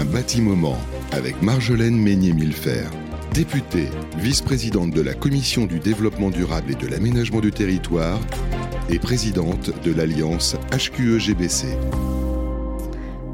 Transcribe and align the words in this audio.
Un 0.00 0.06
bâtiment 0.06 0.78
avec 1.12 1.42
Marjolaine 1.42 1.94
Meignet-Millefer, 1.94 2.86
députée, 3.34 3.90
vice-présidente 4.16 4.92
de 4.92 5.02
la 5.02 5.12
Commission 5.12 5.66
du 5.66 5.78
développement 5.78 6.30
durable 6.30 6.72
et 6.72 6.74
de 6.74 6.86
l'aménagement 6.86 7.40
du 7.40 7.50
territoire 7.50 8.18
et 8.88 8.98
présidente 8.98 9.70
de 9.84 9.92
l'Alliance 9.92 10.56
HQE-GBC. 10.72 11.76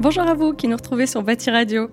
Bonjour 0.01 0.25
à 0.25 0.35
vous 0.35 0.55
qui 0.55 0.67
nous 0.67 0.77
retrouvez 0.77 1.07
sur 1.07 1.23
Bâti 1.23 1.53
Radio. 1.53 1.89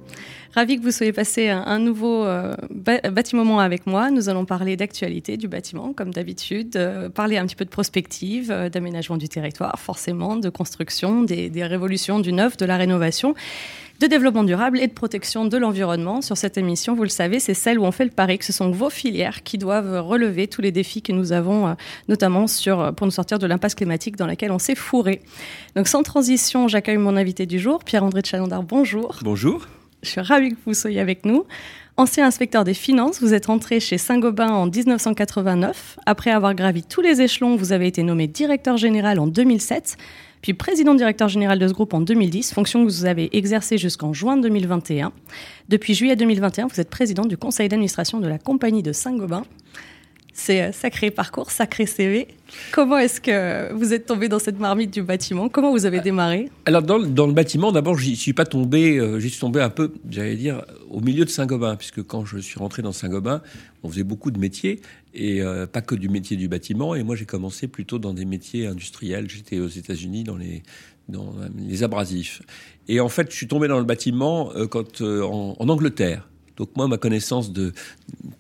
Ravi 0.56 0.78
que 0.78 0.84
vous 0.84 0.92
soyez 0.92 1.14
passé 1.14 1.50
un, 1.50 1.80
nouveau 1.80 2.26
euh, 2.26 2.56
bâtiment 2.72 3.60
avec 3.60 3.86
moi. 3.86 4.10
Nous 4.10 4.28
allons 4.28 4.46
parler 4.46 4.76
d'actualité 4.76 5.38
du 5.38 5.48
bâtiment, 5.48 5.94
comme 5.94 6.12
d'habitude, 6.12 6.76
euh, 6.78 7.10
parler 7.10 7.38
un 7.38 7.46
petit 7.46 7.56
peu 7.56 7.66
de 7.66 7.70
prospective, 7.70 8.52
euh, 8.52 8.70
d'aménagement 8.70 9.18
du 9.18 9.30
territoire, 9.30 9.80
forcément, 9.80 10.36
de 10.36 10.50
construction, 10.50 11.24
des, 11.24 11.50
des 11.50 11.64
révolutions 11.64 12.20
du 12.20 12.34
neuf, 12.34 12.58
de 12.58 12.66
la 12.66 12.78
rénovation 12.78 13.36
de 14.00 14.08
développement 14.08 14.44
durable 14.44 14.80
et 14.80 14.88
de 14.88 14.94
protection 14.94 15.46
de 15.46 15.58
l'environnement. 15.58 16.22
Sur 16.22 16.38
cette 16.38 16.58
émission, 16.58 16.96
vous 16.96 17.04
le 17.04 17.10
savez, 17.10 17.40
c'est 17.40 17.54
celle 17.54 17.80
où 17.80 17.84
on 17.84 17.92
fait 17.92 18.06
le 18.06 18.12
pari 18.12 18.38
que 18.38 18.46
ce 18.46 18.54
sont 18.54 18.72
vos 18.72 18.90
filières 18.90 19.44
qui 19.44 19.58
doivent 19.58 20.02
relever 20.02 20.48
tous 20.48 20.62
les 20.62 20.72
défis 20.72 21.02
que 21.02 21.12
nous 21.12 21.32
avons, 21.32 21.68
euh, 21.68 21.74
notamment 22.10 22.48
sur, 22.48 22.94
pour 22.96 23.08
nous 23.08 23.12
sortir 23.12 23.40
de 23.40 23.48
l'impasse 23.48 23.76
climatique 23.76 24.16
dans 24.16 24.28
laquelle 24.28 24.52
on 24.52 24.60
s'est 24.60 24.76
fourré. 24.76 25.22
Donc 25.76 25.88
sans 25.88 26.04
transition, 26.04 26.68
j'accueille 26.68 26.98
mon 26.98 27.16
invité 27.16 27.46
du 27.46 27.60
jour, 27.60 27.84
Pierre-André 27.84 28.22
Chalandard. 28.26 28.64
Bonjour. 28.64 29.20
Bonjour. 29.22 29.68
Je 30.02 30.10
suis 30.10 30.22
ravie 30.22 30.50
que 30.50 30.58
vous 30.66 30.74
soyez 30.74 31.00
avec 31.00 31.26
nous. 31.26 31.46
Ancien 31.96 32.26
inspecteur 32.26 32.64
des 32.64 32.74
finances, 32.74 33.22
vous 33.22 33.34
êtes 33.34 33.50
entré 33.50 33.80
chez 33.80 34.00
Saint-Gobain 34.00 34.50
en 34.50 34.66
1989. 34.66 36.00
Après 36.06 36.32
avoir 36.32 36.56
gravi 36.56 36.84
tous 36.84 37.02
les 37.02 37.22
échelons, 37.22 37.56
vous 37.56 37.72
avez 37.72 37.88
été 37.88 38.02
nommé 38.02 38.28
directeur 38.28 38.78
général 38.78 39.20
en 39.20 39.28
2007 39.28 39.98
puis 40.44 40.54
président 40.54 40.94
directeur 40.94 41.30
général 41.30 41.58
de 41.58 41.68
ce 41.70 41.74
groupe 41.74 41.94
en 41.94 42.02
2010, 42.02 42.54
fonction 42.54 42.86
que 42.86 42.92
vous 42.92 43.06
avez 43.06 43.36
exercée 43.36 43.78
jusqu'en 43.78 44.12
juin 44.12 44.36
2021. 44.36 45.14
Depuis 45.70 45.94
juillet 45.94 46.18
2021, 46.18 46.68
vous 46.68 46.82
êtes 46.82 46.90
président 46.90 47.24
du 47.24 47.38
conseil 47.38 47.70
d'administration 47.70 48.20
de 48.20 48.28
la 48.28 48.38
compagnie 48.38 48.84
de 48.84 48.92
Saint-Gobain. 48.92 49.44
C'est 50.36 50.62
un 50.62 50.72
sacré 50.72 51.12
parcours, 51.12 51.52
sacré 51.52 51.86
CV. 51.86 52.28
Comment 52.72 52.98
est-ce 52.98 53.22
que 53.22 53.72
vous 53.74 53.94
êtes 53.94 54.08
tombé 54.08 54.30
dans 54.30 54.40
cette 54.40 54.60
marmite 54.60 54.92
du 54.92 55.04
bâtiment? 55.04 55.48
Comment 55.48 55.72
vous 55.72 55.86
avez 55.86 56.00
démarré? 56.00 56.50
Alors 56.66 56.82
dans, 56.82 57.00
dans, 57.00 57.28
le 57.28 57.34
bâtiment, 57.34 57.72
d'abord, 57.72 58.00
j'y 58.00 58.16
suis 58.16 58.34
pas 58.34 58.46
tombé, 58.46 58.98
euh, 58.98 59.20
j'y 59.20 59.30
suis 59.30 59.40
tombé 59.40 59.62
un 59.62 59.70
peu, 59.70 59.94
j'allais 60.10 60.36
dire, 60.36 60.66
au 60.90 61.02
milieu 61.02 61.24
de 61.24 61.30
Saint-Gobain, 61.30 61.76
puisque 61.76 62.02
quand 62.02 62.26
je 62.26 62.40
suis 62.40 62.58
rentré 62.58 62.82
dans 62.82 62.92
Saint-Gobain, 62.92 63.44
on 63.84 63.90
faisait 63.90 64.04
beaucoup 64.04 64.32
de 64.32 64.40
métiers 64.40 64.82
et 65.14 65.44
euh, 65.44 65.68
pas 65.68 65.82
que 65.82 65.94
du 65.94 66.10
métier 66.10 66.36
du 66.36 66.48
bâtiment. 66.48 66.96
Et 66.96 67.04
moi, 67.04 67.16
j'ai 67.16 67.26
commencé 67.26 67.68
plutôt 67.68 68.00
dans 68.00 68.16
des 68.16 68.26
métiers 68.26 68.66
industriels. 68.66 69.30
J'étais 69.30 69.60
aux 69.60 69.68
États-Unis 69.68 70.24
dans 70.24 70.38
les 70.38 70.64
dans 71.10 71.36
les 71.58 71.84
abrasifs. 71.84 72.42
Et 72.88 73.02
en 73.02 73.10
fait, 73.10 73.30
je 73.30 73.36
suis 73.36 73.48
tombé 73.48 73.68
dans 73.68 73.78
le 73.78 73.84
bâtiment 73.84 74.52
euh, 74.56 74.68
quand 74.68 75.02
en, 75.02 75.56
en 75.60 75.70
Angleterre. 75.70 76.28
Donc 76.58 76.70
moi, 76.76 76.88
ma 76.88 76.98
connaissance 76.98 77.52
de 77.52 77.74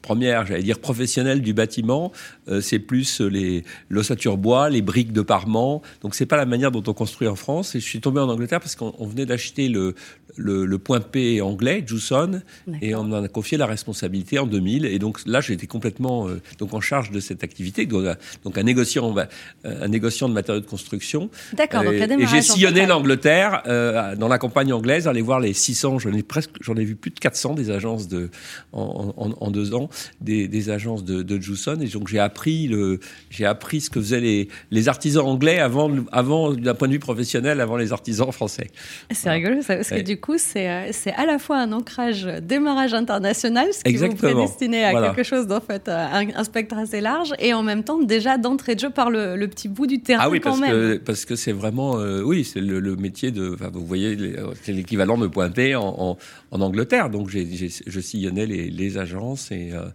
première, 0.02 0.46
j'allais 0.46 0.64
dire 0.64 0.80
professionnelle 0.80 1.42
du 1.42 1.54
bâtiment, 1.54 2.12
euh, 2.48 2.62
c'est 2.62 2.80
plus 2.80 3.22
les 3.22 3.64
l'ossature 3.90 4.38
bois, 4.38 4.70
les 4.70 4.82
briques 4.82 5.14
de 5.14 5.22
parement. 5.22 5.82
Donc 6.02 6.16
c'est 6.16 6.26
pas 6.26 6.38
la 6.38 6.46
manière 6.46 6.72
dont 6.72 6.84
on 6.86 6.94
construit 6.94 7.28
en 7.28 7.36
France. 7.36 7.76
Et 7.76 7.80
je 7.80 7.86
suis 7.86 8.02
tombé 8.02 8.20
en 8.20 8.30
Angleterre 8.30 8.60
parce 8.60 8.76
qu'on 8.76 9.08
venait 9.08 9.26
d'acheter 9.26 9.70
le, 9.70 9.96
le, 10.36 10.78
point 10.78 11.00
P 11.00 11.42
anglais, 11.42 11.84
Jewson, 11.86 12.42
et 12.82 12.96
on 12.96 13.02
en 13.02 13.24
a 13.24 13.28
confié 13.28 13.58
la 13.58 13.66
responsabilité 13.66 14.40
en 14.40 14.48
2000. 14.48 14.86
Et 14.86 15.00
donc 15.00 15.20
là, 15.26 15.42
j'étais 15.42 15.68
complètement 15.68 16.28
euh, 16.28 16.42
donc 16.60 16.74
en 16.74 16.82
charge 16.82 17.12
de 17.12 17.20
cette 17.20 17.44
activité, 17.44 17.86
donc, 17.86 18.06
donc 18.44 18.58
un 18.58 18.64
négociant, 18.64 19.16
un 19.64 19.88
négociant 19.88 20.30
de 20.30 20.34
matériaux 20.34 20.62
de 20.62 20.66
construction. 20.66 21.30
D'accord. 21.54 21.84
Donc 21.84 21.94
et 21.94 22.28
j'ai 22.28 22.42
sillonné 22.42 22.86
l'Angleterre 22.86 23.64
euh, 23.68 24.16
dans 24.16 24.28
la 24.28 24.38
campagne 24.38 24.74
anglaise, 24.74 25.08
aller 25.08 25.22
voir 25.22 25.40
les 25.40 25.54
600. 25.54 26.00
J'en 26.00 26.14
ai 26.14 26.24
presque, 26.24 26.52
j'en 26.62 26.76
ai 26.76 26.84
vu 26.84 26.96
plus 26.96 27.12
de 27.12 27.20
400 27.20 27.56
des 27.56 27.72
agences 27.72 28.03
de 28.08 28.30
en, 28.72 29.14
en, 29.18 29.52
deux 29.52 29.74
ans, 29.74 29.90
des, 30.22 30.48
des 30.48 30.70
agences 30.70 31.04
de, 31.04 31.22
de 31.22 31.42
Jewson. 31.42 31.78
Et 31.82 31.88
donc 31.88 32.08
j'ai 32.08 32.20
appris 32.20 32.68
le, 32.68 33.00
j'ai 33.30 33.46
appris 33.46 33.82
ce 33.82 33.90
que 33.90 34.00
faisaient 34.00 34.20
les, 34.20 34.50
les 34.72 34.88
artisans 34.88 35.26
anglais 35.26 35.60
avant, 35.60 35.92
avant 36.12 36.54
d'un 36.54 36.74
point 36.74 36.88
de 36.88 36.94
vue 36.94 37.00
professionnel, 37.00 37.62
avant 37.62 37.78
les 37.78 37.92
artisans 37.92 38.32
français. 38.32 38.70
C'est 39.12 39.30
rigolo 39.30 39.62
ça, 39.62 39.76
parce 39.76 39.90
que 39.90 40.02
du 40.02 40.20
coup, 40.20 40.34
euh, 40.34 40.88
c'est 40.92 41.14
à 41.14 41.26
la 41.26 41.40
fois 41.40 41.58
un 41.58 41.72
ancrage 41.72 42.26
démarrage 42.42 42.94
international, 42.94 43.68
ce 43.72 43.84
qui 43.84 43.96
vous 43.96 44.16
prédestinait 44.16 44.84
à 44.84 44.94
quelque 44.94 45.24
chose 45.24 45.48
d'en 45.48 45.62
fait, 45.62 45.90
un, 45.90 46.28
un, 46.36 46.44
spectre 46.44 46.78
assez 46.78 47.02
large, 47.02 47.34
et 47.40 47.54
en 47.54 47.64
même 47.64 47.84
temps, 47.84 48.02
déjà 48.02 48.38
d'entrée 48.38 48.76
de 48.76 48.80
jeu 48.82 48.90
par 48.90 49.10
le, 49.10 49.36
le, 49.36 49.48
petit 49.48 49.68
bout 49.68 49.88
du 49.88 50.02
terrain 50.02 50.24
ah 50.26 50.30
oui, 50.30 50.40
quand 50.40 50.52
parce 50.52 50.62
même. 50.62 50.72
Que, 50.72 50.98
parce 50.98 51.26
que 51.26 51.36
c'est 51.36 51.52
vraiment, 51.52 52.00
euh, 52.00 52.22
oui, 52.22 52.44
c'est 52.44 52.62
le, 52.62 52.80
le, 52.80 52.96
métier 52.96 53.32
de, 53.32 53.56
vous 53.74 53.86
voyez, 53.86 54.36
c'est 54.64 54.72
l'équivalent 54.72 55.18
de 55.18 55.28
pointer 55.28 55.76
en, 55.76 55.84
en, 55.84 56.18
en 56.52 56.62
Angleterre. 56.62 57.10
Donc, 57.10 57.30
j'ai 57.30 57.46
je 57.94 58.00
sillonnais 58.00 58.46
les, 58.46 58.70
les 58.70 58.98
agences 58.98 59.52
et 59.52 59.72
euh, 59.72 59.86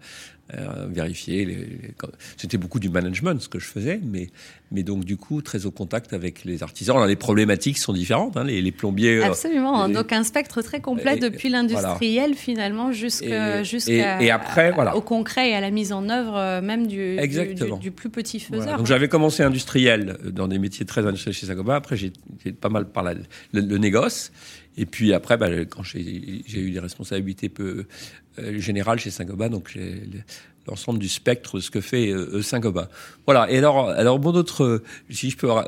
euh, 0.54 0.86
vérifier. 0.88 1.44
Les, 1.44 1.66
C'était 2.38 2.56
beaucoup 2.56 2.80
du 2.80 2.88
management 2.88 3.38
ce 3.38 3.50
que 3.50 3.58
je 3.58 3.66
faisais, 3.66 4.00
mais, 4.02 4.28
mais 4.72 4.82
donc 4.82 5.04
du 5.04 5.18
coup 5.18 5.42
très 5.42 5.66
au 5.66 5.70
contact 5.70 6.14
avec 6.14 6.42
les 6.46 6.62
artisans. 6.62 6.96
Alors, 6.96 7.06
les 7.06 7.16
problématiques 7.16 7.76
sont 7.76 7.92
différentes. 7.92 8.38
Hein, 8.38 8.44
les, 8.44 8.62
les, 8.62 8.72
plombiers. 8.72 9.18
Euh, 9.18 9.26
Absolument. 9.26 9.90
donc 9.90 10.10
un 10.10 10.24
spectre 10.24 10.62
très 10.62 10.80
complet 10.80 11.18
depuis 11.18 11.50
l'industriel 11.50 12.34
finalement 12.34 12.92
jusqu'à 12.92 13.60
après 14.32 14.72
voilà 14.72 14.96
au 14.96 15.02
concret 15.02 15.50
et 15.50 15.54
à 15.54 15.60
la 15.60 15.70
mise 15.70 15.92
en 15.92 16.08
œuvre 16.08 16.38
euh, 16.38 16.60
même 16.62 16.86
du, 16.86 17.16
du, 17.18 17.54
du, 17.80 17.90
plus 17.90 18.08
petit 18.08 18.40
faiseur. 18.40 18.78
Donc 18.78 18.86
j'avais 18.86 19.08
commencé 19.08 19.42
industriel 19.42 20.16
dans 20.24 20.48
des 20.48 20.58
métiers 20.58 20.86
très 20.86 21.04
industriels 21.04 21.34
chez 21.34 21.44
Sagoba. 21.44 21.74
Après 21.76 21.98
j'ai 21.98 22.12
pas 22.52 22.70
mal 22.70 22.86
par 22.88 23.02
la, 23.02 23.12
le, 23.52 23.76
négoce. 23.76 24.32
Et 24.78 24.86
puis 24.86 25.12
après, 25.12 25.36
bah, 25.36 25.50
quand 25.64 25.82
j'ai 25.82 26.00
eu 26.00 26.70
des 26.70 26.78
responsabilités 26.78 27.48
peu 27.48 27.84
euh, 28.38 28.58
générales 28.58 29.00
chez 29.00 29.10
Saint-Gobain, 29.10 29.50
donc 29.50 29.76
l'ensemble 30.68 30.98
du 30.98 31.08
spectre 31.08 31.56
de 31.56 31.60
ce 31.60 31.70
que 31.70 31.80
fait 31.80 32.08
euh, 32.08 32.42
Saint-Gobain. 32.42 32.88
Voilà. 33.26 33.50
Et 33.50 33.58
alors, 33.58 33.90
alors 33.90 34.18
bon 34.18 34.32
d'autres, 34.32 34.64
euh, 34.64 34.82
si 35.10 35.30
je 35.30 35.36
peux, 35.36 35.50
euh, 35.50 35.62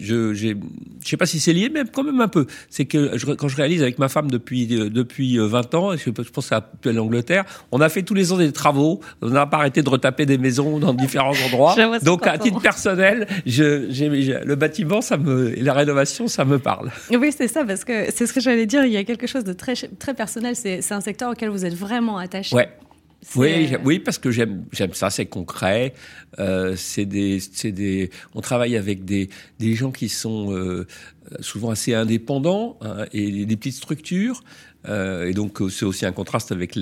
je, 0.00 0.34
j'ai, 0.34 0.56
je 1.02 1.08
sais 1.08 1.16
pas 1.16 1.26
si 1.26 1.40
c'est 1.40 1.52
lié, 1.52 1.70
mais 1.72 1.82
quand 1.90 2.04
même 2.04 2.20
un 2.20 2.28
peu. 2.28 2.46
C'est 2.70 2.84
que 2.84 3.16
je, 3.16 3.26
quand 3.26 3.48
je 3.48 3.56
réalise 3.56 3.82
avec 3.82 3.98
ma 3.98 4.08
femme 4.08 4.30
depuis 4.30 4.66
depuis 4.66 5.38
20 5.38 5.74
ans, 5.74 5.92
et 5.92 5.98
je, 5.98 6.04
je 6.04 6.30
pense 6.30 6.52
à 6.52 6.70
l'Angleterre, 6.84 7.44
on 7.72 7.80
a 7.80 7.88
fait 7.88 8.02
tous 8.02 8.14
les 8.14 8.32
ans 8.32 8.38
des 8.38 8.52
travaux. 8.52 9.00
On 9.22 9.30
n'a 9.30 9.46
pas 9.46 9.58
arrêté 9.58 9.82
de 9.82 9.88
retaper 9.88 10.26
des 10.26 10.38
maisons 10.38 10.78
dans 10.78 10.94
différents 10.94 11.34
endroits. 11.46 11.74
Donc 12.02 12.26
à 12.26 12.38
titre 12.38 12.60
personnel, 12.60 13.26
je, 13.46 14.44
le 14.44 14.54
bâtiment, 14.54 15.00
ça 15.00 15.16
me, 15.16 15.58
et 15.58 15.62
la 15.62 15.72
rénovation, 15.74 16.28
ça 16.28 16.44
me 16.44 16.58
parle. 16.58 16.90
Oui, 17.10 17.32
c'est 17.36 17.48
ça, 17.48 17.64
parce 17.64 17.84
que 17.84 18.10
c'est 18.10 18.26
ce 18.26 18.32
que 18.32 18.40
j'allais 18.40 18.66
dire. 18.66 18.84
Il 18.84 18.92
y 18.92 18.96
a 18.96 19.04
quelque 19.04 19.26
chose 19.26 19.44
de 19.44 19.52
très 19.52 19.74
très 19.98 20.14
personnel. 20.14 20.56
C'est, 20.56 20.82
c'est 20.82 20.94
un 20.94 21.00
secteur 21.00 21.30
auquel 21.32 21.48
vous 21.48 21.64
êtes 21.64 21.74
vraiment 21.74 22.18
attaché. 22.18 22.54
Ouais. 22.54 22.68
Oui, 23.36 23.72
oui, 23.84 23.98
parce 23.98 24.18
que 24.18 24.30
j'aime 24.30 24.64
j'aime 24.72 24.92
ça, 24.92 25.10
c'est 25.10 25.26
concret. 25.26 25.94
Euh, 26.38 26.74
c'est 26.76 27.06
des 27.06 27.40
c'est 27.40 27.72
des 27.72 28.10
on 28.34 28.40
travaille 28.40 28.76
avec 28.76 29.04
des 29.04 29.28
des 29.58 29.74
gens 29.74 29.90
qui 29.90 30.08
sont 30.08 30.52
euh, 30.52 30.86
souvent 31.40 31.70
assez 31.70 31.94
indépendants 31.94 32.78
hein, 32.80 33.04
et 33.12 33.46
des 33.46 33.56
petites 33.56 33.74
structures 33.74 34.42
euh, 34.88 35.26
et 35.26 35.32
donc 35.32 35.60
euh, 35.60 35.68
c'est 35.68 35.84
aussi 35.84 36.04
un 36.04 36.12
contraste 36.12 36.52
avec 36.52 36.76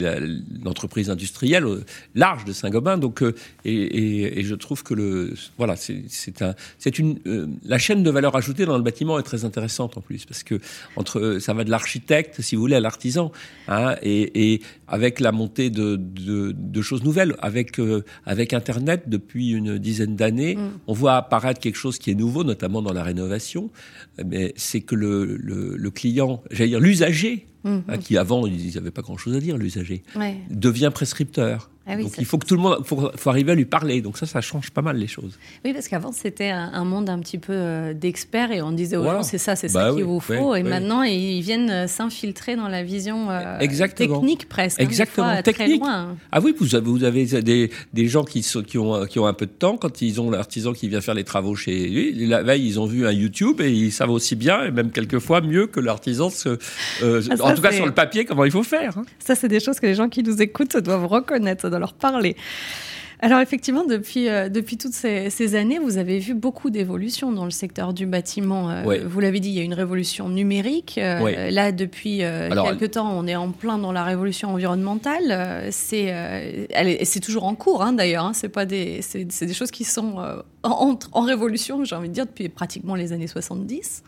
l'entreprise 0.64 1.10
industrielle 1.10 1.64
euh, 1.64 1.84
large 2.14 2.44
de 2.44 2.52
Saint-Gobain. 2.52 2.98
Donc 2.98 3.22
et, 3.22 3.72
et, 3.72 4.40
et, 4.40 4.42
je 4.42 4.54
trouve 4.54 4.82
que 4.82 4.94
le 4.94 5.34
voilà 5.56 5.76
c'est 5.76 6.42
un 6.42 6.54
c'est 6.78 6.98
une 6.98 7.18
la 7.64 7.78
chaîne 7.78 8.02
de 8.02 8.10
valeur 8.10 8.34
ajoutée 8.36 8.66
dans 8.66 8.76
le 8.76 8.82
bâtiment 8.82 9.18
est 9.18 9.22
très 9.22 9.44
intéressante 9.44 9.96
en 9.96 10.00
plus 10.00 10.24
parce 10.24 10.42
que 10.42 10.60
entre 10.96 11.38
ça 11.40 11.54
va 11.54 11.64
de 11.64 11.70
l'architecte 11.70 12.40
si 12.40 12.56
vous 12.56 12.62
voulez 12.62 12.76
à 12.76 12.80
l'artisan 12.80 13.30
hein, 13.68 13.96
et, 14.02 14.54
et, 14.54 14.62
avec 14.88 15.20
la 15.20 15.32
montée 15.32 15.70
de, 15.70 15.96
de, 15.96 16.52
de 16.56 16.82
choses 16.82 17.02
nouvelles 17.04 17.36
avec 17.40 17.80
avec 18.26 18.52
Internet 18.52 19.04
depuis 19.06 19.50
une 19.50 19.78
dizaine 19.78 20.16
d'années 20.16 20.56
mm. 20.56 20.70
on 20.86 20.92
voit 20.92 21.14
apparaître 21.14 21.60
quelque 21.60 21.78
chose 21.78 21.98
qui 21.98 22.10
est 22.10 22.14
nouveau 22.14 22.44
notamment 22.44 22.82
dans 22.82 22.92
la 22.92 23.02
rénovation 23.02 23.70
mais 24.24 24.41
c'est 24.56 24.80
que 24.80 24.94
le, 24.94 25.90
client 25.90 26.42
j'allais 26.50 26.70
dire 26.70 26.80
l'usager 26.80 27.46
Mmh. 27.64 27.98
qui 27.98 28.16
avant, 28.16 28.46
ils 28.46 28.74
n'avaient 28.74 28.90
pas 28.90 29.02
grand-chose 29.02 29.36
à 29.36 29.40
dire, 29.40 29.56
l'usager, 29.56 30.02
devient 30.50 30.90
prescripteur. 30.92 31.70
Ah 31.84 31.96
Donc 31.96 32.12
il 32.18 32.24
faut 32.24 32.38
que 32.38 32.46
tout 32.46 32.54
le 32.54 32.60
monde, 32.60 32.78
faut, 32.84 33.10
faut, 33.16 33.30
arriver 33.30 33.52
à 33.52 33.54
lui 33.56 33.64
parler. 33.64 34.02
Donc 34.02 34.16
ça, 34.16 34.24
ça 34.24 34.40
change 34.40 34.70
pas 34.70 34.82
mal 34.82 34.96
les 34.96 35.08
choses. 35.08 35.38
Oui, 35.64 35.72
parce 35.72 35.88
qu'avant 35.88 36.12
c'était 36.12 36.50
un, 36.50 36.84
monde 36.84 37.10
un 37.10 37.18
petit 37.18 37.38
peu 37.38 37.52
euh, 37.52 37.92
d'experts 37.92 38.52
et 38.52 38.62
on 38.62 38.70
disait 38.70 38.96
aux 38.96 39.04
gens 39.04 39.24
c'est 39.24 39.38
ça, 39.38 39.56
c'est 39.56 39.68
ça 39.68 39.90
bah 39.90 39.94
qu'il 39.94 40.04
vous 40.04 40.20
faut. 40.20 40.54
et 40.54 40.62
maintenant 40.62 41.02
ils 41.02 41.40
viennent 41.40 41.70
euh, 41.70 41.86
s'infiltrer 41.88 42.54
dans 42.54 42.68
la 42.68 42.84
vision 42.84 43.30
euh, 43.30 43.58
technique 43.96 44.48
presque. 44.48 44.80
Hein, 44.80 44.84
Exactement. 44.84 45.26
Hein, 45.26 45.42
technique. 45.42 45.80
Très 45.82 45.90
loin. 45.90 46.16
Ah 46.30 46.40
oui, 46.40 46.54
vous 46.56 46.76
avez, 46.76 46.86
vous 46.86 47.02
avez 47.02 47.42
des, 47.42 47.70
des 47.92 48.06
gens 48.06 48.22
qui, 48.22 48.44
sont, 48.44 48.62
qui, 48.62 48.78
ont, 48.78 49.04
qui 49.06 49.18
ont 49.18 49.26
un 49.26 49.34
peu 49.34 49.46
de 49.46 49.50
temps 49.50 49.76
quand 49.76 50.02
ils 50.02 50.20
ont 50.20 50.30
l'artisan 50.30 50.72
qui 50.72 50.88
vient 50.88 51.00
faire 51.00 51.14
les 51.14 51.24
travaux 51.24 51.56
chez 51.56 51.88
lui. 51.88 52.26
La 52.26 52.44
veille, 52.44 52.64
ils 52.64 52.78
ont 52.78 52.86
vu 52.86 53.08
un 53.08 53.12
YouTube 53.12 53.60
et 53.60 53.72
ils 53.72 53.90
savent 53.90 54.10
aussi 54.10 54.36
bien 54.36 54.62
et 54.62 54.70
même 54.70 54.92
quelquefois 54.92 55.40
mieux 55.40 55.66
que 55.66 55.80
l'artisan. 55.80 56.28
Euh, 56.46 57.22
ah, 57.40 57.51
en 57.52 57.56
tout 57.56 57.62
cas 57.62 57.72
sur 57.72 57.86
le 57.86 57.92
papier, 57.92 58.24
comment 58.24 58.44
il 58.44 58.50
faut 58.50 58.62
faire. 58.62 58.98
Hein. 58.98 59.04
Ça, 59.18 59.34
c'est 59.34 59.48
des 59.48 59.60
choses 59.60 59.80
que 59.80 59.86
les 59.86 59.94
gens 59.94 60.08
qui 60.08 60.22
nous 60.22 60.40
écoutent 60.40 60.76
doivent 60.76 61.06
reconnaître, 61.06 61.70
de 61.70 61.76
leur 61.76 61.94
parler. 61.94 62.36
Alors 63.22 63.38
effectivement, 63.38 63.84
depuis, 63.84 64.28
euh, 64.28 64.48
depuis 64.48 64.76
toutes 64.76 64.94
ces, 64.94 65.54
années, 65.54 65.78
vous 65.78 65.96
avez 65.96 66.18
vu 66.18 66.34
beaucoup 66.34 66.70
d'évolutions 66.70 67.30
dans 67.30 67.44
le 67.44 67.52
secteur 67.52 67.94
du 67.94 68.04
bâtiment. 68.04 68.68
Euh, 68.68 69.06
vous 69.06 69.20
l'avez 69.20 69.38
dit, 69.38 69.48
il 69.48 69.54
y 69.54 69.60
a 69.60 69.62
une 69.62 69.74
révolution 69.74 70.28
numérique. 70.28 70.98
Euh, 70.98 71.48
là, 71.50 71.70
depuis 71.70 72.18
quelques 72.18 72.90
temps, 72.90 73.16
on 73.16 73.28
est 73.28 73.36
en 73.36 73.52
plein 73.52 73.78
dans 73.78 73.92
la 73.92 74.02
révolution 74.02 74.50
environnementale. 74.50 75.68
c'est 75.70 76.12
c'est 77.04 77.20
toujours 77.20 77.44
en 77.44 77.54
cours, 77.54 77.82
hein, 77.82 77.92
d'ailleurs. 77.92 78.24
Hein. 78.24 78.32
c'est 78.34 78.48
pas 78.48 78.66
des, 78.66 79.02
c'est, 79.02 79.24
des 79.24 79.54
choses 79.54 79.70
qui 79.70 79.84
sont 79.84 80.16
en, 80.64 80.98
en 81.12 81.20
révolution, 81.20 81.84
j'ai 81.84 81.94
envie 81.94 82.08
de 82.08 82.14
dire, 82.14 82.26
depuis 82.26 82.48
pratiquement 82.48 82.96
les 82.96 83.12
années 83.12 83.28
70. 83.28 84.02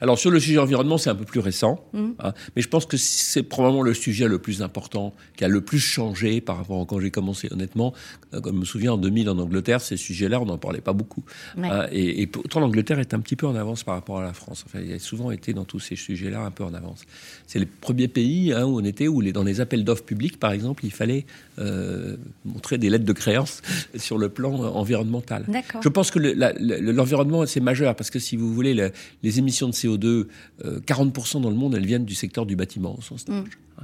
Alors 0.00 0.18
sur 0.18 0.30
le 0.30 0.40
sujet 0.40 0.58
environnement, 0.58 0.98
c'est 0.98 1.10
un 1.10 1.14
peu 1.14 1.24
plus 1.24 1.40
récent, 1.40 1.84
mmh. 1.92 2.06
hein, 2.20 2.32
mais 2.54 2.62
je 2.62 2.68
pense 2.68 2.86
que 2.86 2.96
c'est 2.96 3.42
probablement 3.42 3.82
le 3.82 3.94
sujet 3.94 4.28
le 4.28 4.38
plus 4.38 4.62
important, 4.62 5.14
qui 5.36 5.44
a 5.44 5.48
le 5.48 5.60
plus 5.60 5.78
changé 5.78 6.40
par 6.40 6.58
rapport 6.58 6.80
à 6.80 6.84
quand 6.86 7.00
j'ai 7.00 7.10
commencé. 7.10 7.48
Honnêtement, 7.50 7.94
euh, 8.34 8.40
comme 8.40 8.56
je 8.56 8.60
me 8.60 8.64
souviens 8.64 8.92
en 8.92 8.98
2000 8.98 9.30
en 9.30 9.38
Angleterre, 9.38 9.80
ces 9.80 9.96
sujets-là, 9.96 10.40
on 10.40 10.46
n'en 10.46 10.58
parlait 10.58 10.80
pas 10.80 10.92
beaucoup. 10.92 11.24
Hein, 11.56 11.86
et, 11.92 12.26
pourtant 12.26 12.60
l'Angleterre 12.60 12.98
est 12.98 13.14
un 13.14 13.20
petit 13.20 13.36
peu 13.36 13.46
en 13.46 13.54
avance 13.54 13.84
par 13.84 13.94
rapport 13.94 14.18
à 14.18 14.22
la 14.22 14.32
France. 14.32 14.64
Enfin, 14.66 14.80
il 14.84 14.92
a 14.92 14.98
souvent 14.98 15.30
été 15.30 15.52
dans 15.52 15.64
tous 15.64 15.80
ces 15.80 15.96
sujets-là 15.96 16.40
un 16.40 16.50
peu 16.50 16.64
en 16.64 16.74
avance. 16.74 17.04
C'est 17.46 17.58
le 17.58 17.66
premier 17.66 18.08
pays 18.08 18.52
hein, 18.52 18.64
où 18.64 18.80
on 18.80 18.84
était, 18.84 19.08
où 19.08 19.20
les, 19.20 19.32
dans 19.32 19.44
les 19.44 19.60
appels 19.60 19.84
d'offres 19.84 20.04
publics, 20.04 20.38
par 20.38 20.52
exemple, 20.52 20.84
il 20.84 20.92
fallait 20.92 21.26
euh, 21.58 22.16
montrer 22.44 22.78
des 22.78 22.90
lettres 22.90 23.04
de 23.04 23.12
créance 23.12 23.62
sur 23.96 24.18
le 24.18 24.28
plan 24.28 24.52
environnemental. 24.52 25.46
Je 25.82 25.88
pense 25.88 26.10
que 26.10 26.18
l'environnement, 26.18 27.46
c'est 27.46 27.60
majeur, 27.60 27.94
parce 27.94 28.10
que 28.10 28.18
si 28.18 28.36
vous 28.36 28.52
voulez, 28.52 28.90
les 29.22 29.38
émissions 29.38 29.68
de 29.68 29.72
CO2, 29.72 29.85
40% 29.86 31.36
euh, 31.36 31.40
dans 31.40 31.50
le 31.50 31.56
monde, 31.56 31.74
elles 31.74 31.86
viennent 31.86 32.04
du 32.04 32.14
secteur 32.14 32.46
du 32.46 32.56
bâtiment, 32.56 32.96
au 32.98 33.02
sens 33.02 33.26
large. 33.28 33.48
Mm. 33.48 33.82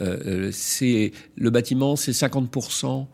Euh, 0.00 0.18
euh, 0.26 0.50
c'est, 0.52 1.12
le 1.36 1.50
bâtiment, 1.50 1.96
c'est 1.96 2.12
50% 2.12 3.06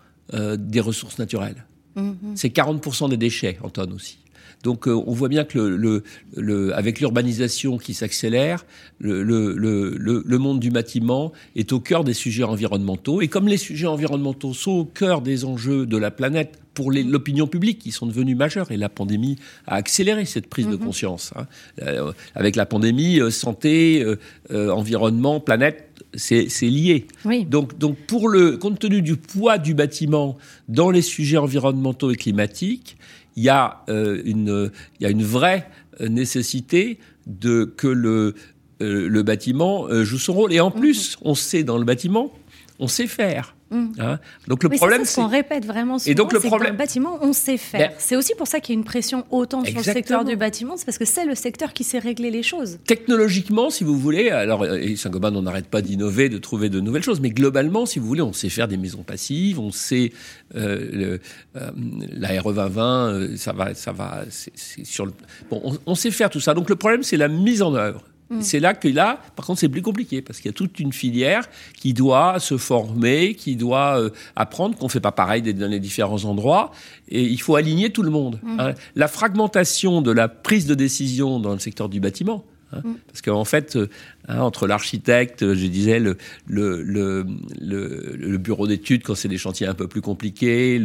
des 0.59 0.81
ressources 0.81 1.19
naturelles. 1.19 1.65
Mm-hmm. 1.97 2.37
C'est 2.37 2.55
40% 2.55 3.09
des 3.09 3.17
déchets 3.17 3.59
en 3.63 3.71
tonnes 3.71 3.95
aussi. 3.95 4.19
Donc 4.63 4.87
on 4.87 5.13
voit 5.13 5.29
bien 5.29 5.45
que 5.45 5.59
le, 5.59 6.03
le, 6.37 6.75
avec 6.75 7.01
l'urbanisation 7.01 7.79
qui 7.79 7.95
s'accélère, 7.95 8.67
le, 8.99 9.23
le, 9.23 10.39
monde 10.39 10.61
du 10.61 10.71
bâtiment 10.71 11.33
est 11.57 11.73
au 11.73 11.81
cœur 11.81 12.05
des 12.05 12.15
sujets 12.15 12.45
environnementaux. 12.45 13.21
Et 13.23 13.29
comme 13.29 13.49
les 13.49 13.57
sujets 13.57 13.87
environnementaux 13.87 14.55
sont 14.55 14.73
au 14.73 14.85
cœur 14.85 15.23
des 15.23 15.45
enjeux 15.45 15.87
de 15.87 15.97
la 15.97 16.11
planète 16.11 16.59
pour 16.79 16.93
l'opinion 16.93 17.49
publique 17.49 17.81
qui 17.81 17.91
sont 17.91 18.07
devenus 18.07 18.37
majeurs. 18.37 18.71
Et 18.71 18.77
la 18.77 18.89
pandémie 18.89 19.37
a 19.67 19.75
accéléré 19.75 20.25
cette 20.25 20.47
prise 20.47 20.69
de 20.69 20.77
mhm. 20.77 20.79
conscience. 20.79 21.33
Hein. 21.35 21.49
Euh, 21.83 22.13
avec 22.37 22.55
la 22.55 22.67
pandémie, 22.67 23.19
euh, 23.19 23.31
santé, 23.31 24.05
euh, 24.05 24.71
environnement, 24.71 25.41
planète, 25.41 25.91
c'est 26.15 26.47
lié. 26.63 27.09
Donc, 27.49 27.77
donc 27.79 27.97
pour 28.07 28.29
le, 28.29 28.57
compte 28.59 28.79
tenu 28.79 29.03
du 29.03 29.17
poids 29.17 29.59
du 29.59 29.75
bâtiment 29.75 30.39
dans 30.69 30.91
les 30.91 31.03
sujets 31.03 31.37
environnementaux 31.37 32.13
et 32.13 32.17
climatiques, 32.17 32.97
il 33.39 33.45
y 33.45 33.49
a, 33.49 33.85
une, 33.89 34.73
il 34.99 35.03
y 35.03 35.07
a 35.07 35.11
une 35.11 35.23
vraie 35.23 35.71
nécessité 36.01 36.99
de, 37.27 37.65
que 37.65 37.87
le, 37.87 38.35
le 38.81 39.23
bâtiment 39.23 39.87
joue 40.03 40.19
son 40.19 40.33
rôle. 40.33 40.53
Et 40.53 40.61
en 40.61 40.71
mhm. 40.71 40.81
plus, 40.81 41.17
on 41.23 41.37
sait 41.37 41.63
dans 41.63 41.79
le 41.79 41.85
bâtiment, 41.85 42.33
on 42.81 42.89
sait 42.89 43.07
faire. 43.07 43.55
Mm. 43.71 43.87
Hein 43.99 44.19
donc 44.47 44.63
le 44.63 44.71
problème, 44.71 45.05
c'est 45.05 45.13
ce 45.13 45.17
qu'on 45.17 45.29
répète 45.29 45.67
vraiment 45.67 45.99
souvent. 45.99 46.11
Et 46.11 46.15
donc 46.15 46.33
le 46.33 46.41
problème, 46.41 46.73
le 46.73 46.79
bâtiment, 46.79 47.19
on 47.21 47.33
sait 47.33 47.57
faire. 47.57 47.81
Ben, 47.81 47.91
c'est 47.99 48.17
aussi 48.17 48.35
pour 48.37 48.47
ça 48.47 48.61
qu'il 48.61 48.75
y 48.75 48.79
a 48.79 48.81
une 48.81 48.85
pression 48.85 49.25
autant 49.31 49.65
sur 49.65 49.77
le 49.77 49.83
secteur 49.83 50.25
du 50.25 50.37
bâtiment, 50.37 50.77
c'est 50.77 50.85
parce 50.85 50.99
que 50.99 51.05
c'est 51.05 51.25
le 51.25 51.35
secteur 51.35 51.73
qui 51.73 51.85
sait 51.85 51.99
régler 51.99 52.31
les 52.31 52.43
choses. 52.43 52.79
Technologiquement, 52.87 53.71
si 53.71 53.85
vous 53.85 53.99
voulez, 53.99 54.31
alors 54.31 54.65
Saint-Gobain, 54.97 55.35
on 55.35 55.43
n'arrête 55.43 55.69
pas 55.69 55.83
d'innover, 55.83 56.29
de 56.29 56.39
trouver 56.39 56.69
de 56.69 56.81
nouvelles 56.81 57.03
choses, 57.03 57.21
mais 57.21 57.31
globalement, 57.31 57.87
si 57.87 57.99
vous 57.99 58.07
voulez, 58.07 58.23
on 58.23 58.33
sait 58.33 58.49
faire 58.49 58.69
des 58.69 58.77
maisons 58.77 59.03
passives, 59.03 59.61
on 59.61 59.71
sait 59.71 60.13
euh, 60.57 61.19
euh, 61.57 61.71
la 62.13 62.41
RE 62.41 62.53
2020, 62.53 63.09
euh, 63.09 63.37
ça 63.37 63.53
va, 63.53 63.75
ça 63.75 63.93
va, 63.93 64.25
c'est 64.31 64.85
sur 64.85 65.07
le, 65.07 65.13
bon, 65.51 65.61
on, 65.65 65.79
on 65.87 65.95
sait 65.95 66.11
faire 66.11 66.31
tout 66.31 66.41
ça. 66.41 66.55
Donc 66.55 66.69
le 66.69 66.77
problème, 66.77 67.03
c'est 67.03 67.17
la 67.17 67.29
mise 67.29 67.63
en 67.63 67.75
œuvre. 67.75 68.03
Mm. 68.31 68.41
C'est 68.43 68.61
là 68.61 68.75
que 68.75 68.89
là, 68.89 69.21
par 69.37 69.47
contre, 69.47 69.61
c'est 69.61 69.69
plus 69.69 69.83
compliqué 69.83 70.23
parce 70.23 70.39
qu'il 70.39 70.47
y 70.47 70.51
a 70.51 70.53
toute 70.53 70.79
une 70.81 70.93
filière 70.93 71.49
qui 71.75 71.95
doit 71.95 72.41
se 72.41 72.57
former, 72.57 73.35
qui 73.35 73.57
doit 73.57 74.01
euh, 74.01 74.11
apprendre, 74.37 74.77
qu'on 74.77 74.89
fait 74.89 75.01
pas 75.01 75.13
pareil 75.13 75.43
dans 75.43 75.71
les 75.71 75.81
différents 75.81 76.25
endroits, 76.25 76.73
et 77.09 77.23
il 77.23 77.41
faut 77.41 77.57
aligner 77.57 77.91
tout 77.91 78.03
le 78.03 78.11
monde. 78.11 78.41
Mm. 78.43 78.61
Hein. 78.61 78.75
La 78.97 79.09
fragmentation 79.09 80.03
de 80.03 80.11
la 80.11 80.29
prise 80.29 80.67
de 80.67 80.75
décision 80.75 81.41
dans 81.41 81.53
le 81.53 81.59
secteur 81.59 81.89
du 81.89 82.01
bâtiment. 82.01 82.45
Parce 82.71 83.23
qu'en 83.25 83.45
fait, 83.45 83.77
euh, 83.77 83.89
hein, 84.29 84.41
entre 84.41 84.67
l'architecte, 84.67 85.55
je 85.55 85.67
disais, 85.67 85.99
le, 85.99 86.17
le, 86.47 86.83
le, 86.83 87.27
le 87.61 88.39
bureau 88.39 88.67
d'études 88.67 89.03
quand 89.03 89.15
c'est 89.15 89.29
des 89.29 89.39
chantiers 89.39 89.67
un 89.67 89.75
peu 89.75 89.89
plus 89.89 90.03
compliqués, 90.03 90.79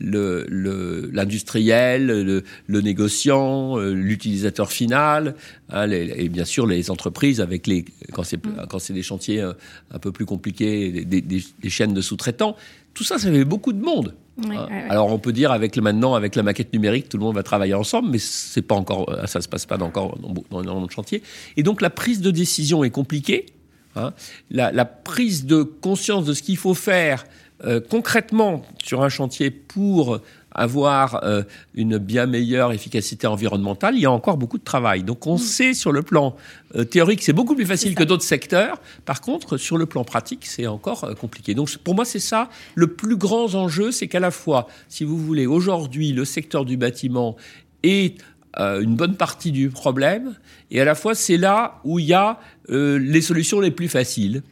l'industriel, 0.00 2.06
le, 2.06 2.44
le, 2.66 2.80
négociant, 2.80 3.78
euh, 3.78 3.92
l'utilisateur 3.92 4.72
final, 4.72 5.34
hein, 5.70 5.90
et 5.90 6.28
bien 6.28 6.44
sûr 6.44 6.66
les 6.66 6.90
entreprises 6.90 7.40
avec 7.40 7.66
les 7.66 7.84
quand 8.12 8.22
c'est 8.22 8.44
mm. 8.44 8.66
quand 8.70 8.78
c'est 8.78 8.94
des 8.94 9.02
chantiers 9.02 9.42
euh, 9.42 9.52
un, 9.90 9.98
peu 9.98 10.12
plus 10.12 10.24
compliqués, 10.24 11.04
des, 11.04 11.20
des, 11.20 11.22
des 11.60 11.70
chaînes 11.70 11.94
de 11.94 12.00
sous-traitants. 12.00 12.56
Tout 12.94 13.04
ça, 13.04 13.18
ça 13.18 13.30
fait 13.30 13.44
beaucoup 13.44 13.72
de 13.72 13.82
monde. 13.82 14.14
Hein. 14.46 14.68
Alors 14.88 15.12
on 15.12 15.18
peut 15.18 15.32
dire 15.32 15.50
avec 15.50 15.76
le 15.76 15.82
maintenant, 15.82 16.14
avec 16.14 16.36
la 16.36 16.42
maquette 16.42 16.72
numérique, 16.72 17.08
tout 17.08 17.18
le 17.18 17.24
monde 17.24 17.34
va 17.34 17.42
travailler 17.42 17.74
ensemble, 17.74 18.10
mais 18.10 18.18
c'est 18.18 18.62
pas 18.62 18.74
encore, 18.74 19.10
euh, 19.10 19.26
ça 19.26 19.40
se 19.40 19.48
passe 19.48 19.66
pas 19.66 19.80
encore 19.82 20.18
dans, 20.18 20.62
dans, 20.62 20.80
le 20.80 20.88
chantier. 20.88 21.22
Et 21.56 21.62
donc 21.62 21.80
la 21.80 21.90
prise 21.90 22.20
de 22.20 22.30
décision 22.30 22.84
est 22.84 22.90
compliquée. 22.90 23.46
Hein. 23.96 24.12
La, 24.50 24.84
prise 24.84 25.46
de 25.46 25.62
conscience 25.62 26.24
de 26.24 26.34
ce 26.34 26.42
qu'il 26.42 26.56
faut 26.56 26.74
faire 26.74 27.24
euh, 27.64 27.80
concrètement 27.80 28.62
sur 28.82 29.02
un 29.02 29.08
chantier 29.08 29.50
pour 29.50 30.20
avoir 30.58 31.22
euh, 31.24 31.42
une 31.74 31.98
bien 31.98 32.26
meilleure 32.26 32.72
efficacité 32.72 33.26
environnementale, 33.26 33.94
il 33.94 34.00
y 34.00 34.06
a 34.06 34.10
encore 34.10 34.36
beaucoup 34.36 34.58
de 34.58 34.64
travail. 34.64 35.02
Donc 35.02 35.26
on 35.26 35.36
mm. 35.36 35.38
sait 35.38 35.74
sur 35.74 35.92
le 35.92 36.02
plan 36.02 36.36
euh, 36.74 36.84
théorique, 36.84 37.22
c'est 37.22 37.32
beaucoup 37.32 37.54
plus 37.54 37.66
facile 37.66 37.94
que 37.94 38.04
d'autres 38.04 38.24
secteurs. 38.24 38.80
Par 39.04 39.20
contre, 39.20 39.56
sur 39.56 39.78
le 39.78 39.86
plan 39.86 40.04
pratique, 40.04 40.46
c'est 40.46 40.66
encore 40.66 41.04
euh, 41.04 41.14
compliqué. 41.14 41.54
Donc 41.54 41.76
pour 41.78 41.94
moi, 41.94 42.04
c'est 42.04 42.18
ça 42.18 42.48
le 42.74 42.88
plus 42.88 43.16
grand 43.16 43.54
enjeu, 43.54 43.92
c'est 43.92 44.08
qu'à 44.08 44.20
la 44.20 44.30
fois, 44.30 44.68
si 44.88 45.04
vous 45.04 45.16
voulez, 45.16 45.46
aujourd'hui, 45.46 46.12
le 46.12 46.24
secteur 46.24 46.64
du 46.64 46.76
bâtiment 46.76 47.36
est 47.82 48.18
une 48.58 48.96
bonne 48.96 49.14
partie 49.14 49.52
du 49.52 49.70
problème, 49.70 50.34
et 50.72 50.80
à 50.80 50.84
la 50.84 50.96
fois 50.96 51.14
c'est 51.14 51.36
là 51.36 51.78
où 51.84 52.00
il 52.00 52.06
y 52.06 52.14
a 52.14 52.40
les 52.68 53.20
solutions 53.20 53.60
les 53.60 53.70
plus 53.70 53.86
faciles. 53.88 54.42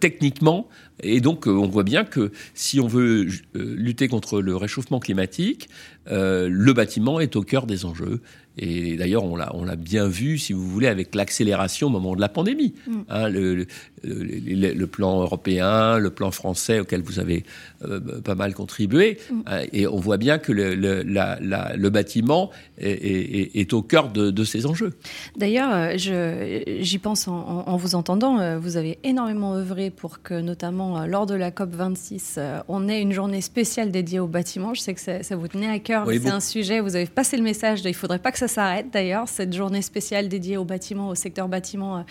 techniquement, 0.00 0.66
et 1.02 1.20
donc, 1.20 1.46
euh, 1.46 1.50
on 1.50 1.68
voit 1.68 1.82
bien 1.82 2.04
que 2.04 2.30
si 2.54 2.80
on 2.80 2.86
veut 2.86 3.26
euh, 3.56 3.74
lutter 3.76 4.08
contre 4.08 4.40
le 4.40 4.56
réchauffement 4.56 5.00
climatique, 5.00 5.68
euh, 6.08 6.48
le 6.50 6.72
bâtiment 6.72 7.20
est 7.20 7.36
au 7.36 7.42
cœur 7.42 7.66
des 7.66 7.84
enjeux. 7.84 8.20
Et 8.58 8.96
d'ailleurs, 8.96 9.24
on 9.24 9.36
l'a, 9.36 9.76
bien 9.76 10.06
vu, 10.06 10.36
si 10.38 10.52
vous 10.52 10.68
voulez, 10.68 10.86
avec 10.86 11.14
l'accélération 11.14 11.86
au 11.86 11.90
moment 11.90 12.14
de 12.14 12.20
la 12.20 12.28
pandémie. 12.28 12.74
Mm. 12.86 12.92
Hein, 13.08 13.28
le, 13.30 13.66
le, 14.04 14.86
plan 14.86 15.22
européen, 15.22 15.98
le 15.98 16.10
plan 16.10 16.30
français 16.30 16.80
auquel 16.80 17.02
vous 17.02 17.18
avez 17.18 17.44
euh, 17.84 18.20
pas 18.20 18.34
mal 18.34 18.52
contribué. 18.52 19.18
Mm. 19.30 19.40
Hein, 19.46 19.60
et 19.72 19.86
on 19.86 19.96
voit 19.96 20.18
bien 20.18 20.38
que 20.38 20.52
le, 20.52 20.74
la, 20.74 21.38
la, 21.40 21.76
le 21.76 21.90
bâtiment 21.90 22.50
est, 22.76 23.58
est, 23.58 23.72
au 23.72 23.80
cœur 23.80 24.10
de, 24.10 24.30
de 24.30 24.44
ces 24.44 24.66
enjeux. 24.66 24.92
D'ailleurs, 25.36 25.70
euh, 25.72 26.60
j'y 26.80 26.98
pense 26.98 27.28
en, 27.28 27.64
en, 27.66 27.76
vous 27.76 27.94
entendant. 27.94 28.38
Euh, 28.38 28.58
vous 28.58 28.76
avez 28.76 28.98
énormément 29.02 29.54
œuvré 29.54 29.90
pour 29.90 30.20
que, 30.20 30.38
notamment 30.40 31.06
lors 31.06 31.24
de 31.24 31.34
la 31.34 31.50
COP 31.50 31.74
26, 31.74 32.38
on 32.68 32.86
ait 32.88 33.00
une 33.00 33.12
journée 33.12 33.40
spéciale 33.40 33.90
dédiée 33.90 34.20
au 34.20 34.26
bâtiment. 34.26 34.74
Je 34.74 34.80
sais 34.82 34.92
que 34.92 35.00
ça, 35.00 35.22
ça 35.22 35.36
vous 35.36 35.48
tenait 35.48 35.70
à 35.70 35.78
cœur. 35.78 36.06
c'est 36.06 36.28
un 36.28 36.40
sujet. 36.40 36.80
Vous 36.80 36.96
avez 36.96 37.06
passé 37.06 37.38
le 37.38 37.42
message. 37.42 37.80
De, 37.82 37.88
il 37.88 37.94
faudrait 37.94 38.18
pas 38.18 38.30
que 38.30 38.41
ça 38.42 38.48
s'arrête 38.48 38.90
d'ailleurs, 38.90 39.28
cette 39.28 39.52
journée 39.52 39.82
spéciale 39.82 40.28
dédiée 40.28 40.56
au 40.56 40.64
bâtiment, 40.64 41.10
au 41.10 41.14
secteur 41.14 41.46
bâtiment. 41.46 42.04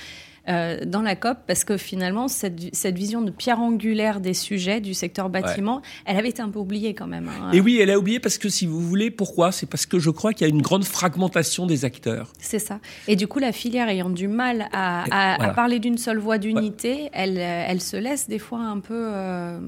Euh, 0.48 0.62
euh, 0.62 0.86
dans 0.86 1.02
la 1.02 1.16
COP 1.16 1.38
parce 1.48 1.64
que 1.64 1.78
finalement, 1.78 2.28
cette, 2.28 2.74
cette, 2.76 2.96
vision 2.96 3.22
de 3.22 3.32
pierre 3.32 3.60
angulaire 3.60 4.20
des 4.20 4.34
sujets 4.34 4.82
du 4.82 4.94
secteur 4.94 5.30
bâtiment, 5.30 5.82
elle 6.06 6.18
avait 6.18 6.30
été 6.30 6.42
un 6.42 6.50
peu 6.50 6.60
oubliée 6.60 6.94
quand 6.94 7.08
même. 7.08 7.30
Hein. 7.30 7.52
Et 7.54 7.62
oui, 7.62 7.80
elle 7.80 7.90
a 7.90 7.98
oublié 7.98 8.20
parce 8.20 8.38
que 8.38 8.50
si 8.50 8.66
vous 8.66 8.80
voulez, 8.80 9.12
pourquoi? 9.12 9.52
C'est 9.52 9.66
parce 9.66 9.86
que 9.86 10.00
je 10.00 10.10
crois 10.10 10.34
qu'il 10.34 10.48
y 10.48 10.50
a 10.50 10.54
une 10.54 10.62
grande 10.62 10.84
fragmentation 10.84 11.66
des 11.66 11.86
acteurs. 11.86 12.32
C'est 12.40 12.60
ça. 12.60 12.80
Et 13.08 13.16
du 13.16 13.28
coup, 13.28 13.40
la 13.40 13.52
filière 13.52 13.90
ayant 13.90 14.10
du 14.10 14.28
mal 14.28 14.68
à, 14.72 15.44
à, 15.44 15.54
parler 15.54 15.80
d'une 15.80 15.98
seule 15.98 16.20
voix 16.20 16.38
d'unité, 16.38 17.10
elle, 17.14 17.38
elle 17.38 17.82
se 17.82 17.98
laisse 17.98 18.28
des 18.28 18.40
fois 18.40 18.60
un 18.60 18.80
peu 18.80 18.94
euh, 19.14 19.60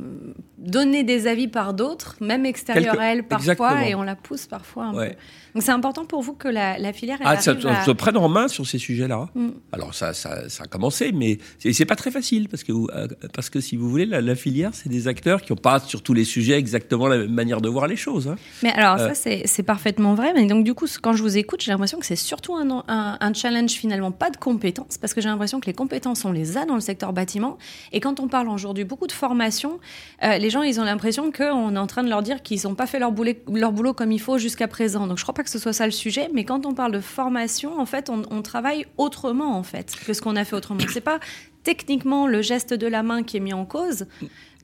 donner 0.57 1.03
des 1.03 1.27
avis 1.27 1.47
par 1.47 1.73
d'autres, 1.73 2.15
même 2.21 2.45
extérieurs 2.45 2.99
à 2.99 3.13
elle 3.13 3.23
parfois, 3.23 3.85
et 3.85 3.95
on 3.95 4.03
la 4.03 4.15
pousse 4.15 4.47
parfois 4.47 4.85
un 4.85 4.93
peu. 4.93 5.15
Donc 5.53 5.61
c'est 5.61 5.71
important 5.71 6.05
pour 6.05 6.21
vous 6.21 6.33
que 6.33 6.47
la, 6.47 6.93
filière 6.93 7.17
elle 7.21 7.27
ah, 7.27 7.39
ça, 7.39 7.53
se 7.85 7.91
prenne 7.91 8.17
en 8.17 8.29
main 8.29 8.47
sur 8.47 8.65
ces 8.65 8.79
sujets-là. 8.79 9.29
Mm. 9.35 9.49
Alors 9.71 9.93
ça, 9.93 10.13
ça, 10.13 10.49
ça, 10.49 10.65
commencé, 10.73 11.11
mais 11.13 11.37
c'est 11.59 11.85
pas 11.85 11.95
très 11.95 12.11
facile 12.11 12.49
parce 12.49 12.63
que 12.63 12.71
euh, 12.73 13.07
parce 13.33 13.49
que 13.49 13.61
si 13.61 13.77
vous 13.77 13.89
voulez, 13.89 14.05
la, 14.05 14.35
filière, 14.35 14.71
c'est 14.73 14.89
des 14.89 15.07
acteurs 15.07 15.41
qui 15.41 15.51
n'ont 15.51 15.57
pas 15.57 15.79
sur 15.79 16.01
tous 16.01 16.13
les 16.13 16.23
sujets 16.23 16.57
exactement 16.57 17.07
la 17.07 17.19
même 17.19 17.31
manière 17.31 17.61
de 17.61 17.69
voir 17.69 17.87
les 17.87 17.95
choses. 17.95 18.27
Hein. 18.27 18.35
Mais 18.63 18.71
alors 18.73 18.97
ça, 18.97 19.13
c'est 19.13 19.63
parfaitement 19.63 20.15
vrai. 20.15 20.33
Mais 20.33 20.45
donc 20.47 20.63
du 20.63 20.73
coup, 20.73 20.87
quand 21.01 21.13
je 21.13 21.21
vous 21.21 21.37
écoute, 21.37 21.61
j'ai 21.61 21.71
l'impression 21.71 21.99
que 21.99 22.05
c'est 22.05 22.15
surtout 22.15 22.55
un, 22.55 22.83
un, 22.87 23.33
challenge 23.33 23.71
finalement 23.71 24.11
pas 24.11 24.31
de 24.31 24.37
compétences, 24.37 24.97
parce 24.97 25.13
que 25.13 25.21
j'ai 25.21 25.29
l'impression 25.29 25.59
que 25.59 25.67
les 25.67 25.73
compétences 25.73 26.25
on 26.25 26.31
les 26.31 26.57
a 26.57 26.65
dans 26.65 26.75
le 26.75 26.81
secteur 26.81 27.13
bâtiment. 27.13 27.57
Et 27.91 27.99
quand 27.99 28.19
on 28.19 28.27
parle 28.27 28.49
aujourd'hui 28.49 28.83
beaucoup 28.83 29.07
de 29.07 29.11
formation, 29.11 29.79
les 30.21 30.49
gens 30.49 30.63
ils 30.63 30.79
ont 30.79 30.83
l'impression 30.83 31.31
qu'on 31.31 31.75
est 31.75 31.79
en 31.79 31.87
train 31.87 32.03
de 32.03 32.09
leur 32.09 32.23
dire 32.23 32.41
qu'ils 32.41 32.61
n'ont 32.63 32.75
pas 32.75 32.87
fait 32.87 32.99
leur, 32.99 33.13
leur 33.53 33.71
boulot 33.71 33.93
comme 33.93 34.11
il 34.11 34.21
faut 34.21 34.39
jusqu'à 34.39 34.67
présent. 34.67 35.05
Donc 35.05 35.19
je 35.19 35.23
crois 35.23 35.35
pas 35.35 35.43
que 35.43 35.51
ce 35.51 35.59
soit 35.59 35.73
ça 35.73 35.85
le 35.85 35.91
sujet. 35.91 36.29
Mais 36.33 36.43
quand 36.43 36.65
on 36.65 36.73
parle 36.73 36.91
de 36.91 36.99
formation, 36.99 37.79
en 37.79 37.85
fait, 37.85 38.09
on, 38.09 38.23
on 38.31 38.41
travaille 38.41 38.85
autrement 38.97 39.57
en 39.57 39.63
fait 39.63 39.93
que 40.05 40.13
ce 40.13 40.21
qu'on 40.21 40.35
a 40.35 40.45
fait 40.45 40.52
autrement. 40.53 40.81
C'est 40.91 41.01
pas 41.01 41.19
techniquement 41.63 42.27
le 42.27 42.41
geste 42.41 42.73
de 42.73 42.87
la 42.87 43.03
main 43.03 43.23
qui 43.23 43.37
est 43.37 43.39
mis 43.39 43.53
en 43.53 43.65
cause. 43.65 44.05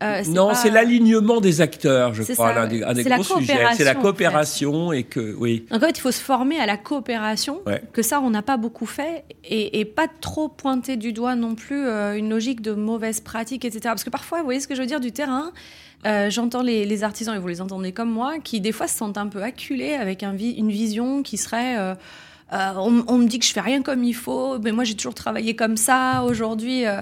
Euh, 0.02 0.24
non, 0.28 0.54
c'est 0.54 0.70
l'alignement 0.70 1.42
des 1.42 1.60
acteurs, 1.60 2.14
je 2.14 2.24
crois, 2.24 2.58
un 2.58 2.68
des, 2.68 3.04
gros 3.04 3.24
sujets. 3.24 3.66
C'est 3.76 3.84
la 3.84 3.96
coopération 3.96 4.94
et 4.94 5.04
que, 5.04 5.36
oui. 5.38 5.66
En 5.72 5.80
fait, 5.80 5.98
il 5.98 6.00
faut 6.00 6.12
se 6.12 6.22
former 6.22 6.58
à 6.58 6.66
la 6.66 6.78
coopération, 6.78 7.62
que 7.92 8.02
ça, 8.02 8.22
on 8.22 8.30
n'a 8.30 8.42
pas 8.42 8.58
beaucoup 8.58 8.86
fait, 8.86 9.26
et, 9.44 9.84
pas 9.86 10.08
trop 10.08 10.48
pointer 10.48 10.96
du 10.96 11.12
doigt 11.12 11.36
non 11.36 11.56
plus 11.56 11.86
euh, 11.86 12.16
une 12.16 12.30
logique 12.30 12.62
de 12.62 12.72
mauvaise 12.72 13.20
pratique, 13.20 13.66
etc. 13.66 13.82
Parce 13.86 14.04
que 14.06 14.10
parfois, 14.10 14.40
vous 14.40 14.46
voyez 14.46 14.62
ce 14.62 14.68
que 14.68 14.76
je 14.76 14.82
veux 14.82 14.88
dire, 14.88 15.02
du 15.02 15.12
terrain, 15.12 15.52
euh, 16.06 16.30
j'entends 16.30 16.62
les, 16.62 17.04
artisans, 17.04 17.36
et 17.36 17.40
vous 17.40 17.48
les 17.48 17.60
entendez 17.60 17.92
comme 17.92 18.10
moi, 18.10 18.40
qui 18.42 18.62
des 18.62 18.72
fois 18.72 18.88
se 18.88 18.98
sentent 18.98 19.18
un 19.18 19.28
peu 19.28 19.44
acculés 19.44 19.96
avec 19.96 20.24
un 20.24 20.38
une 20.38 20.72
vision 20.72 21.24
qui 21.24 21.36
serait... 21.38 21.96
Euh, 22.52 22.74
on, 22.78 23.18
me 23.18 23.28
dit 23.28 23.38
que 23.38 23.46
je 23.46 23.54
fais 23.54 23.62
rien 23.62 23.84
comme 23.84 24.04
il 24.04 24.16
faut, 24.16 24.58
mais 24.60 24.72
moi 24.72 24.84
j'ai 24.84 24.96
toujours 24.96 25.14
travaillé 25.14 25.56
comme 25.56 25.78
ça 25.78 26.24
aujourd'hui. 26.24 26.86
Euh, 26.86 27.02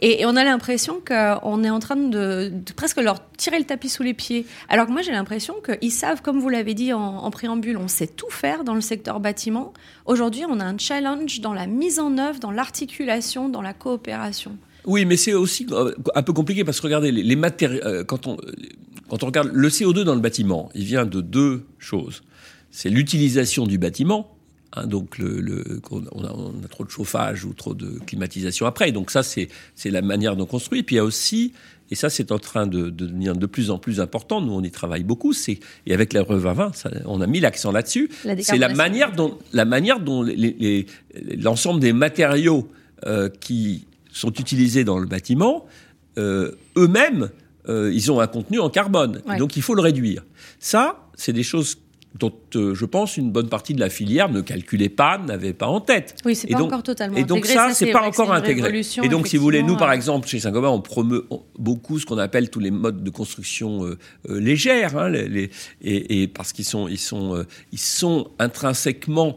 et, 0.00 0.26
on 0.26 0.34
a 0.34 0.42
l'impression 0.42 1.00
qu'on 1.06 1.64
est 1.64 1.70
en 1.70 1.78
train 1.78 1.96
de, 1.96 2.52
presque 2.74 3.00
leur 3.00 3.30
tirer 3.36 3.58
le 3.58 3.64
tapis 3.64 3.88
sous 3.88 4.02
les 4.02 4.14
pieds. 4.14 4.44
Alors 4.68 4.86
que 4.86 4.92
moi 4.92 5.02
j'ai 5.02 5.12
l'impression 5.12 5.54
qu'ils 5.64 5.92
savent, 5.92 6.20
comme 6.22 6.40
vous 6.40 6.48
l'avez 6.48 6.74
dit 6.74 6.92
en, 6.92 7.30
préambule, 7.30 7.76
on 7.76 7.88
sait 7.88 8.08
tout 8.08 8.30
faire 8.30 8.64
dans 8.64 8.74
le 8.74 8.80
secteur 8.80 9.20
bâtiment. 9.20 9.72
Aujourd'hui 10.04 10.42
on 10.48 10.58
a 10.58 10.64
un 10.64 10.78
challenge 10.78 11.40
dans 11.40 11.54
la 11.54 11.66
mise 11.66 12.00
en 12.00 12.18
œuvre, 12.18 12.40
dans 12.40 12.50
l'articulation, 12.50 13.48
dans 13.48 13.62
la 13.62 13.74
coopération. 13.74 14.56
Oui, 14.84 15.04
mais 15.04 15.16
c'est 15.16 15.34
aussi 15.34 15.66
euh, 15.70 15.94
un 16.14 16.22
peu 16.22 16.32
compliqué 16.32 16.64
parce 16.64 16.80
que 16.80 16.86
regardez, 16.86 17.12
les, 17.12 17.36
quand, 18.06 18.26
on, 18.26 18.36
quand 19.08 19.22
on 19.22 19.26
regarde 19.26 19.50
le 19.52 19.68
CO2 19.68 20.02
dans 20.02 20.14
le 20.14 20.20
bâtiment, 20.20 20.70
il 20.74 20.84
vient 20.84 21.04
de 21.04 21.20
deux 21.20 21.66
choses. 21.78 22.22
C'est 22.70 22.88
l'utilisation 22.88 23.66
du 23.66 23.78
bâtiment, 23.78 24.37
Hein, 24.74 24.86
donc, 24.86 25.18
le, 25.18 25.80
on, 25.90 26.24
a, 26.24 26.68
trop 26.68 26.84
de 26.84 26.90
chauffage 26.90 27.44
ou 27.44 27.54
trop 27.54 27.74
de 27.74 27.98
climatisation 28.06 28.66
après. 28.66 28.92
Donc 28.92 29.10
ça, 29.10 29.22
c'est 29.22 29.48
la 29.84 30.02
manière 30.02 30.36
dont 30.36 30.44
on 30.44 30.46
construit. 30.46 30.82
puis 30.82 30.96
il 30.96 30.98
y 30.98 31.00
a 31.00 31.04
aussi, 31.04 31.52
et 31.90 31.94
ça, 31.94 32.10
c'est 32.10 32.32
en 32.32 32.38
train 32.38 32.66
de, 32.66 32.90
devenir 32.90 33.34
de 33.34 33.46
plus 33.46 33.70
en 33.70 33.78
plus 33.78 34.00
important. 34.00 34.40
Nous, 34.40 34.52
on 34.52 34.62
y 34.62 34.70
travaille 34.70 35.04
beaucoup. 35.04 35.32
C'est 35.32 35.58
et 35.86 35.94
avec 35.94 36.12
la 36.12 36.22
RE 36.22 36.34
2020, 36.34 36.72
on 37.06 37.20
a 37.20 37.26
mis 37.26 37.40
l'accent 37.40 37.72
là-dessus. 37.72 38.10
C'est 38.40 38.58
la 38.58 38.68
manière 38.68 39.12
dont 39.12 39.38
la 39.52 39.64
manière 39.64 40.00
dont 40.00 40.26
l'ensemble 41.38 41.80
des 41.80 41.92
matériaux 41.92 42.68
euh, 43.06 43.28
qui 43.28 43.86
sont 44.12 44.32
utilisés 44.32 44.84
dans 44.84 44.98
le 44.98 45.06
bâtiment 45.06 45.66
euh, 46.18 46.50
eux-mêmes, 46.76 47.30
euh, 47.68 47.92
ils 47.92 48.10
ont 48.10 48.20
un 48.20 48.26
contenu 48.26 48.58
en 48.58 48.70
carbone. 48.70 49.22
Donc, 49.38 49.56
il 49.56 49.62
faut 49.62 49.74
le 49.74 49.82
réduire. 49.82 50.24
Ça, 50.58 51.08
c'est 51.14 51.32
des 51.32 51.42
choses 51.42 51.78
dont 52.14 52.32
euh, 52.56 52.74
je 52.74 52.84
pense 52.84 53.16
une 53.16 53.30
bonne 53.30 53.48
partie 53.48 53.74
de 53.74 53.80
la 53.80 53.90
filière 53.90 54.30
ne 54.30 54.40
calculait 54.40 54.88
pas, 54.88 55.18
n'avait 55.18 55.52
pas 55.52 55.66
en 55.66 55.80
tête. 55.80 56.16
Oui, 56.24 56.34
c'est 56.34 56.48
pas 56.48 56.62
encore 56.62 56.82
totalement 56.82 57.16
Et 57.16 57.24
donc 57.24 57.46
ça, 57.46 57.72
c'est 57.72 57.92
pas 57.92 58.02
encore 58.02 58.32
intégré. 58.32 58.82
Et 59.02 59.08
donc, 59.08 59.28
si 59.28 59.36
vous 59.36 59.42
voulez, 59.42 59.62
nous, 59.62 59.76
par 59.76 59.92
exemple, 59.92 60.28
chez 60.28 60.40
Saint-Gobain, 60.40 60.68
on 60.68 60.80
promeut 60.80 61.26
beaucoup 61.58 61.98
ce 61.98 62.06
qu'on 62.06 62.18
appelle 62.18 62.50
tous 62.50 62.60
les 62.60 62.70
modes 62.70 63.02
de 63.02 63.10
construction 63.10 63.84
euh, 63.84 63.98
euh, 64.28 64.40
légères, 64.40 64.96
hein, 64.96 65.08
les, 65.08 65.50
et, 65.82 66.22
et, 66.22 66.28
parce 66.28 66.52
qu'ils 66.52 66.64
sont, 66.64 66.88
ils 66.88 66.98
sont, 66.98 67.44
ils 67.72 67.78
sont 67.78 68.30
intrinsèquement 68.38 69.36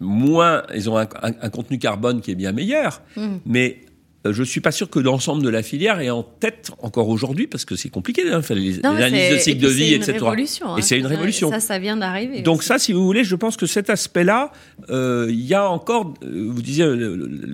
moins, 0.00 0.62
ils 0.74 0.90
ont 0.90 0.98
un, 0.98 1.08
un, 1.22 1.50
contenu 1.50 1.78
carbone 1.78 2.20
qui 2.20 2.30
est 2.30 2.34
bien 2.34 2.52
meilleur, 2.52 3.02
mmh. 3.16 3.26
mais 3.46 3.80
euh, 3.80 3.86
je 4.24 4.42
suis 4.42 4.60
pas 4.60 4.72
sûr 4.72 4.90
que 4.90 4.98
l'ensemble 4.98 5.42
de 5.42 5.48
la 5.48 5.62
filière 5.62 6.00
est 6.00 6.10
en 6.10 6.22
tête 6.22 6.70
encore 6.80 7.08
aujourd'hui 7.08 7.46
parce 7.46 7.64
que 7.64 7.76
c'est 7.76 7.88
compliqué 7.88 8.22
hein, 8.30 8.40
les, 8.50 8.84
analyses 8.84 9.32
de 9.32 9.38
cycle 9.38 9.62
de 9.62 9.68
vie, 9.68 9.94
etc. 9.94 10.18
Révolution, 10.18 10.76
et 10.76 10.82
c'est 10.82 10.98
une 10.98 11.06
révolution. 11.06 11.50
Ça, 11.50 11.60
ça 11.60 11.78
vient 11.78 11.96
d'arriver. 11.96 12.42
Donc 12.42 12.62
ça, 12.62 12.78
si 12.78 12.92
vous 12.92 13.04
voulez, 13.04 13.24
je 13.24 13.36
pense 13.36 13.56
que 13.56 13.66
cet 13.66 13.90
aspect-là, 13.90 14.52
euh, 14.90 15.26
il 15.30 15.44
y 15.44 15.54
a 15.54 15.68
encore, 15.68 16.14
euh, 16.22 16.48
vous 16.50 16.62
disiez, 16.62 16.86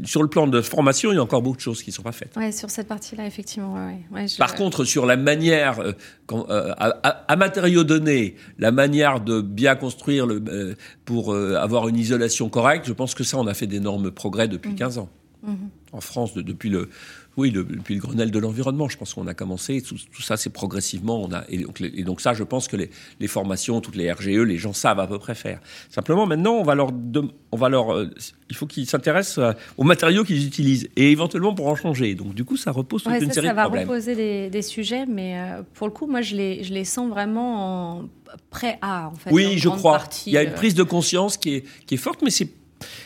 sur 0.05 0.23
le 0.23 0.29
plan 0.29 0.47
de 0.47 0.61
formation, 0.61 1.13
il 1.13 1.17
y 1.17 1.19
a 1.19 1.23
encore 1.23 1.43
beaucoup 1.43 1.57
de 1.57 1.63
choses 1.63 1.83
qui 1.83 1.91
ne 1.91 1.95
sont 1.95 2.03
pas 2.03 2.13
faites. 2.13 2.37
Ouais, 2.37 2.53
sur 2.53 2.71
cette 2.71 2.89
partie-là, 2.89 3.27
effectivement. 3.27 3.75
Ouais, 4.13 4.27
Par 4.39 4.55
contre, 4.55 4.85
sur 4.85 5.07
la 5.07 5.17
manière, 5.17 5.81
à, 6.29 7.37
matériaux 7.37 7.85
donnés, 7.85 8.37
la 8.59 8.73
manière 8.73 9.21
de 9.21 9.41
bien 9.41 9.75
construire 9.75 10.27
le, 10.27 10.77
pour 11.05 11.35
avoir 11.35 11.89
une 11.89 11.97
isolation 11.97 12.49
correcte, 12.49 12.87
je 12.87 12.93
pense 12.93 13.15
que 13.15 13.25
ça, 13.25 13.39
on 13.39 13.47
a 13.47 13.55
fait 13.55 13.67
d'énormes 13.67 14.11
progrès 14.11 14.49
depuis 14.49 14.75
15 14.75 14.97
mmh. 14.97 15.01
ans. 15.01 15.09
Mmh 15.45 15.55
en 15.93 16.01
France 16.01 16.35
depuis 16.35 16.71
le 16.71 16.89
oui 17.37 17.51
depuis 17.51 17.95
le 17.95 18.01
Grenelle 18.01 18.31
de 18.31 18.39
l'environnement. 18.39 18.89
Je 18.89 18.97
pense 18.97 19.15
qu'on 19.15 19.27
a 19.27 19.35
commencé 19.35 19.81
tout, 19.83 19.97
ça 20.21 20.37
c'est 20.37 20.51
progressivement 20.51 21.23
on 21.23 21.33
a 21.33 21.45
et 21.49 21.59
donc, 22.03 22.21
ça 22.21 22.35
je 22.35 22.43
pense 22.43 22.69
que 22.69 22.77
les, 22.77 23.29
formations 23.29 23.81
toutes 23.81 23.97
les 23.97 24.11
RGE 24.11 24.29
les 24.29 24.59
gens 24.59 24.73
savent 24.73 25.01
à 25.01 25.07
peu 25.07 25.19
près 25.19 25.35
faire. 25.35 25.61
Simplement 25.91 26.27
maintenant 26.27 26.55
on 26.55 26.63
va 26.63 26.75
leur 26.75 26.91
on 27.53 27.57
va 27.57 27.69
leur 27.69 27.93
euh, 27.93 28.11
il 28.51 28.57
faut 28.57 28.67
qu'ils 28.67 28.87
s'intéressent 28.87 29.39
euh, 29.39 29.53
aux 29.77 29.85
matériaux 29.85 30.25
qu'ils 30.25 30.47
utilisent 30.47 30.89
et 30.97 31.11
éventuellement 31.11 31.55
pour 31.55 31.69
en 31.69 31.77
changer. 31.77 32.15
Donc 32.15 32.35
du 32.35 32.45
coup 32.45 32.57
ça 32.57 32.71
repose 32.71 33.03
sur 33.03 33.11
une 33.11 33.31
série 33.31 33.49
de 33.49 33.53
problèmes. 33.53 33.87
Ça 33.87 33.93
va 33.93 33.95
reposer 33.95 34.51
des, 34.51 34.63
sujets 34.63 35.07
mais 35.07 35.39
euh, 35.39 35.63
pour 35.75 35.87
le 35.87 35.93
coup 35.93 36.07
moi 36.07 36.23
je 36.23 36.37
les 36.37 36.65
je 36.65 36.73
les 36.73 36.85
sens 36.85 37.09
vraiment 37.09 37.99
en 37.99 38.09
prêt 38.51 38.79
à 38.83 39.09
en 39.09 39.15
fait. 39.15 39.31
Oui 39.31 39.59
je 39.59 39.69
crois. 39.69 40.05
il 40.27 40.33
y 40.33 40.39
a 40.39 40.43
une 40.43 40.55
prise 40.55 40.75
de 40.75 40.83
conscience 40.83 41.37
qui 41.37 41.55
est 41.57 41.65
qui 41.87 41.95
est 41.95 41.99
forte 41.99 42.23
mais 42.23 42.31
c'est 42.31 42.49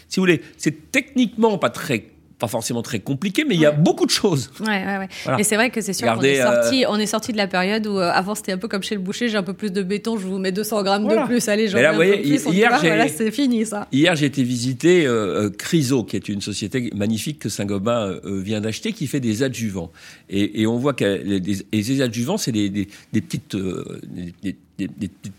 si 0.09 0.17
vous 0.17 0.23
voulez 0.23 0.43
c'est 0.57 0.91
techniquement 0.91 1.59
pas 1.59 1.71
très 1.71 2.16
pas 2.39 2.49
forcément 2.49 2.83
très 2.83 3.01
compliqué, 3.01 3.45
mais 3.47 3.55
il 3.55 3.61
y 3.61 3.67
a 3.67 3.71
beaucoup 3.71 4.05
de 4.05 4.11
choses. 4.11 4.51
Ouais, 4.61 4.67
ouais, 4.67 4.99
ouais. 4.99 5.41
Et 5.41 5.45
c'est 5.45 5.57
vrai 5.57 5.71
que 5.71 5.81
c'est 5.81 5.95
sûr 5.95 6.13
qu'on 6.15 6.21
est 6.21 6.43
sorti, 6.43 6.85
euh, 6.85 6.89
on 6.91 6.99
est 6.99 7.07
sorti 7.07 7.33
de 7.33 7.39
la 7.39 7.47
période 7.47 7.87
où 7.87 7.99
euh, 7.99 8.11
avant 8.13 8.35
c'était 8.35 8.53
un 8.53 8.59
peu 8.59 8.69
comme 8.69 8.83
chez 8.83 8.95
le 8.95 9.01
boucher, 9.01 9.29
j'ai 9.29 9.39
un 9.39 9.43
peu 9.43 9.55
plus 9.55 9.73
de 9.73 9.83
béton, 9.83 10.19
je 10.19 10.27
vous 10.27 10.39
mets 10.39 10.53
200 10.53 10.83
grammes 10.83 11.09
de 11.09 11.27
plus, 11.27 11.49
allez, 11.49 11.69
j'en 11.69 11.79
mets 11.79 11.87
un 11.87 11.97
peu 11.97 12.23
plus. 12.23 12.47
Hier, 12.53 12.79
voilà, 12.79 13.09
c'est 13.09 13.31
fini 13.31 13.65
ça. 13.65 13.89
Hier, 13.91 14.15
j'ai 14.17 14.27
été 14.27 14.43
visiter 14.43 15.07
euh, 15.07 15.49
Criso, 15.51 16.05
qui 16.05 16.17
est 16.17 16.29
une 16.29 16.43
société 16.43 16.91
magnifique 16.95 17.39
que 17.39 17.49
Saint-Gobain 17.49 18.21
vient 18.25 18.61
d'acheter, 18.61 18.93
qui 18.93 19.07
fait 19.07 19.21
des 19.21 19.43
adjuvants. 19.43 19.91
Et, 20.29 20.61
et 20.63 20.67
on 20.67 20.77
voit 20.77 20.93
que 20.93 21.05
les, 21.05 21.41
les 21.73 22.03
adjuvants, 22.03 22.37
c'est 22.37 22.53
des, 22.53 22.69
des, 22.69 22.89
des, 23.13 23.21
petites, 23.21 23.57
des, 23.57 24.55
des 24.79 24.89
petites 24.89 25.33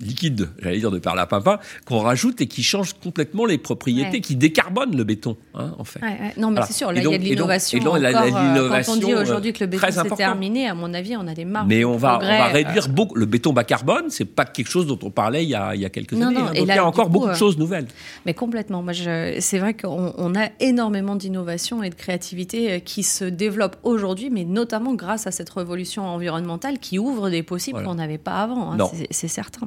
liquide, 0.00 0.48
j'allais 0.60 0.78
dire 0.78 0.90
de 0.90 0.98
par 0.98 1.14
la 1.14 1.26
pimpin, 1.26 1.58
qu'on 1.86 2.00
rajoute 2.00 2.40
et 2.40 2.46
qui 2.46 2.62
change 2.62 2.94
complètement 2.94 3.44
les 3.46 3.58
propriétés, 3.58 4.20
qui 4.20 4.36
décarbone 4.36 4.96
le 4.96 5.04
béton, 5.04 5.36
hein, 5.54 5.74
en 5.78 5.84
fait. 5.84 6.00
Non, 6.36 6.50
mais 6.50 6.60
c'est 6.66 6.72
sûr, 6.72 6.92
là, 6.92 7.00
il 7.00 7.10
y 7.10 7.14
a 7.14 7.18
de 7.18 7.22
l'innovation. 7.22 7.78
Et 7.78 7.80
donc, 7.80 8.00
quand 8.00 8.92
on 8.92 8.96
dit 8.96 9.14
aujourd'hui 9.14 9.52
que 9.52 9.64
le 9.64 9.70
béton 9.70 9.86
c'est 9.90 10.16
terminé, 10.16 10.68
à 10.68 10.74
mon 10.74 10.92
avis, 10.94 11.16
on 11.16 11.26
a 11.26 11.34
des 11.34 11.44
marges. 11.44 11.68
Mais 11.68 11.84
on 11.84 11.96
va, 11.96 12.18
on 12.22 12.26
va 12.26 12.46
réduire 12.46 12.88
beaucoup. 12.88 13.14
Le 13.14 13.26
béton 13.26 13.52
bas 13.52 13.64
carbone, 13.64 14.06
c'est 14.08 14.24
pas 14.24 14.44
quelque 14.44 14.68
chose 14.68 14.86
dont 14.86 14.98
on 15.02 15.10
parlait 15.10 15.44
il 15.44 15.50
y 15.50 15.54
a, 15.54 15.74
il 15.74 15.80
y 15.80 15.84
a 15.84 15.90
quelques 15.90 16.14
années. 16.14 16.36
Hein. 16.36 16.46
donc, 16.46 16.56
il 16.56 16.66
y 16.66 16.70
a 16.72 16.84
encore 16.84 17.08
beaucoup 17.08 17.26
de 17.26 17.32
euh, 17.32 17.36
choses 17.36 17.58
nouvelles. 17.58 17.86
Mais 18.26 18.34
complètement. 18.34 18.82
Moi, 18.82 18.92
c'est 18.94 19.58
vrai 19.58 19.74
qu'on 19.74 20.34
a 20.34 20.48
énormément 20.60 21.16
d'innovation 21.16 21.82
et 21.82 21.90
de 21.90 21.94
créativité 21.94 22.72
euh, 22.72 22.78
qui 22.78 23.02
se 23.02 23.24
développent 23.24 23.76
aujourd'hui, 23.82 24.30
mais 24.30 24.44
notamment 24.44 24.94
grâce 24.94 25.26
à 25.26 25.30
cette 25.30 25.50
révolution 25.50 26.04
environnementale 26.06 26.78
qui 26.78 26.98
ouvre 26.98 27.30
des 27.30 27.42
possibles 27.42 27.82
qu'on 27.82 27.94
n'avait 27.94 28.18
pas 28.18 28.42
avant. 28.42 28.72
Hein, 28.72 28.78
c'est 29.10 29.28
certain. 29.28 29.66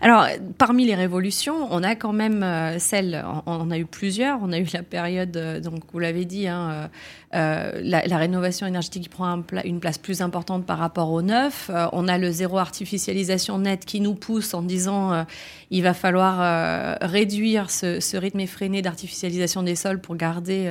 Alors, 0.00 0.26
parmi 0.58 0.86
les 0.86 0.94
révolutions, 0.94 1.68
on 1.70 1.82
a 1.82 1.94
quand 1.94 2.12
même 2.12 2.42
euh, 2.42 2.78
celle, 2.78 3.24
on, 3.46 3.70
a 3.70 3.78
eu 3.78 3.84
plusieurs. 3.84 4.38
On 4.42 4.52
a 4.52 4.58
eu 4.58 4.66
la 4.72 4.82
période, 4.82 5.36
euh, 5.36 5.60
donc 5.60 5.82
vous 5.92 5.98
l'avez 5.98 6.24
dit, 6.24 6.48
hein, 6.48 6.90
euh, 7.34 7.80
la, 7.82 8.16
rénovation 8.16 8.66
énergétique 8.66 9.08
prend 9.08 9.42
une 9.64 9.80
place 9.80 9.98
plus 9.98 10.20
importante 10.20 10.66
par 10.66 10.78
rapport 10.78 11.10
au 11.10 11.22
neuf. 11.22 11.70
on 11.92 12.08
a 12.08 12.18
le 12.18 12.30
zéro 12.30 12.58
artificialisation 12.58 13.58
net 13.58 13.84
qui 13.84 14.00
nous 14.00 14.14
pousse 14.14 14.52
en 14.54 14.62
disant 14.62 15.24
il 15.70 15.82
va 15.82 15.94
falloir 15.94 16.98
réduire 17.00 17.70
ce, 17.70 18.00
ce, 18.00 18.16
rythme 18.16 18.40
effréné 18.40 18.82
d'artificialisation 18.82 19.62
des 19.62 19.76
sols 19.76 20.00
pour 20.00 20.16
garder 20.16 20.70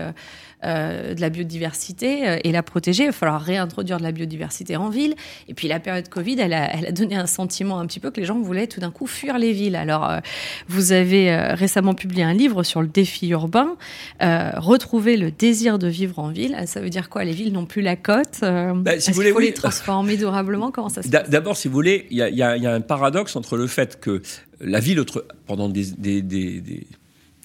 euh, 0.65 1.13
de 1.13 1.21
la 1.21 1.29
biodiversité 1.29 2.27
euh, 2.27 2.37
et 2.43 2.51
la 2.51 2.63
protéger. 2.63 3.03
Il 3.03 3.05
va 3.07 3.11
falloir 3.13 3.41
réintroduire 3.41 3.95
de 3.95 4.03
la 4.03 4.11
biodiversité 4.11 4.75
en 4.75 4.89
ville. 4.89 5.15
Et 5.47 5.53
puis 5.53 5.69
la 5.69 5.79
période 5.79 6.09
Covid, 6.09 6.37
elle 6.37 6.51
a, 6.51 6.75
elle 6.75 6.85
a 6.85 6.91
donné 6.91 7.15
un 7.15 7.27
sentiment 7.27 7.79
un 7.79 7.85
petit 7.85 8.01
peu 8.01 8.11
que 8.11 8.19
les 8.19 8.25
gens 8.25 8.37
voulaient 8.37 8.67
tout 8.67 8.81
d'un 8.81 8.91
coup 8.91 9.07
fuir 9.07 9.37
les 9.37 9.53
villes. 9.53 9.77
Alors, 9.77 10.09
euh, 10.09 10.19
vous 10.67 10.91
avez 10.91 11.33
récemment 11.53 11.93
publié 11.93 12.23
un 12.23 12.33
livre 12.33 12.63
sur 12.63 12.81
le 12.81 12.89
défi 12.89 13.29
urbain, 13.29 13.77
retrouver 14.19 15.15
le 15.15 15.31
désir 15.31 15.79
de 15.79 15.87
vivre 15.87 16.19
en 16.19 16.27
ville. 16.27 16.48
Ça 16.65 16.81
veut 16.81 16.89
dire 16.89 17.09
quoi 17.09 17.23
Les 17.23 17.33
villes 17.33 17.53
n'ont 17.53 17.65
plus 17.65 17.81
la 17.81 17.95
cote. 17.95 18.39
Bah, 18.41 18.99
si 18.99 19.11
vous 19.11 19.15
voulez, 19.15 19.31
faut 19.31 19.39
les 19.39 19.53
transformer 19.53 20.17
durablement 20.17 20.71
Comment 20.71 20.89
ça 20.89 21.01
se 21.01 21.09
passe? 21.09 21.29
D'abord, 21.29 21.57
si 21.57 21.67
vous 21.67 21.73
voulez, 21.73 22.07
il 22.09 22.17
y, 22.17 22.35
y 22.35 22.43
a, 22.43 22.73
un 22.73 22.81
paradoxe 22.81 23.35
entre 23.35 23.57
le 23.57 23.67
fait 23.67 23.99
que 23.99 24.21
la 24.59 24.79
ville, 24.79 25.03
pendant 25.45 25.69
des, 25.69 25.85
des, 25.97 26.21
des 26.21 26.87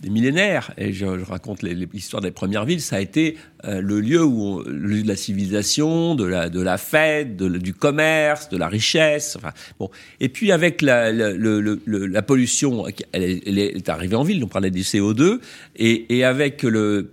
des 0.04 0.10
millénaires. 0.10 0.72
Et 0.76 0.92
je, 0.92 1.06
raconte 1.06 1.62
l'histoire 1.62 2.22
des 2.22 2.30
premières 2.30 2.64
villes. 2.64 2.80
Ça 2.80 2.96
a 2.96 3.00
été 3.00 3.36
euh, 3.64 3.80
le 3.80 4.00
lieu 4.00 4.22
où 4.22 4.62
le 4.62 4.72
lieu 4.72 5.02
de 5.02 5.08
la 5.08 5.16
civilisation, 5.16 6.14
de 6.14 6.24
la 6.24 6.48
de 6.50 6.60
la 6.60 6.78
fête, 6.78 7.36
du 7.36 7.74
commerce, 7.74 8.48
de 8.50 8.56
la 8.56 8.68
richesse. 8.68 9.36
Enfin, 9.36 9.52
bon. 9.78 9.90
Et 10.20 10.28
puis 10.28 10.52
avec 10.52 10.82
la, 10.82 11.10
la, 11.12 11.32
la 11.32 12.22
pollution, 12.22 12.84
elle 13.12 13.22
est, 13.22 13.42
elle 13.46 13.58
est, 13.58 13.88
arrivée 13.88 14.16
en 14.16 14.24
ville. 14.24 14.44
On 14.44 14.48
parlait 14.48 14.70
du 14.70 14.82
CO2 14.82 15.40
et, 15.76 16.18
et 16.18 16.24
avec 16.24 16.62
le 16.62 17.12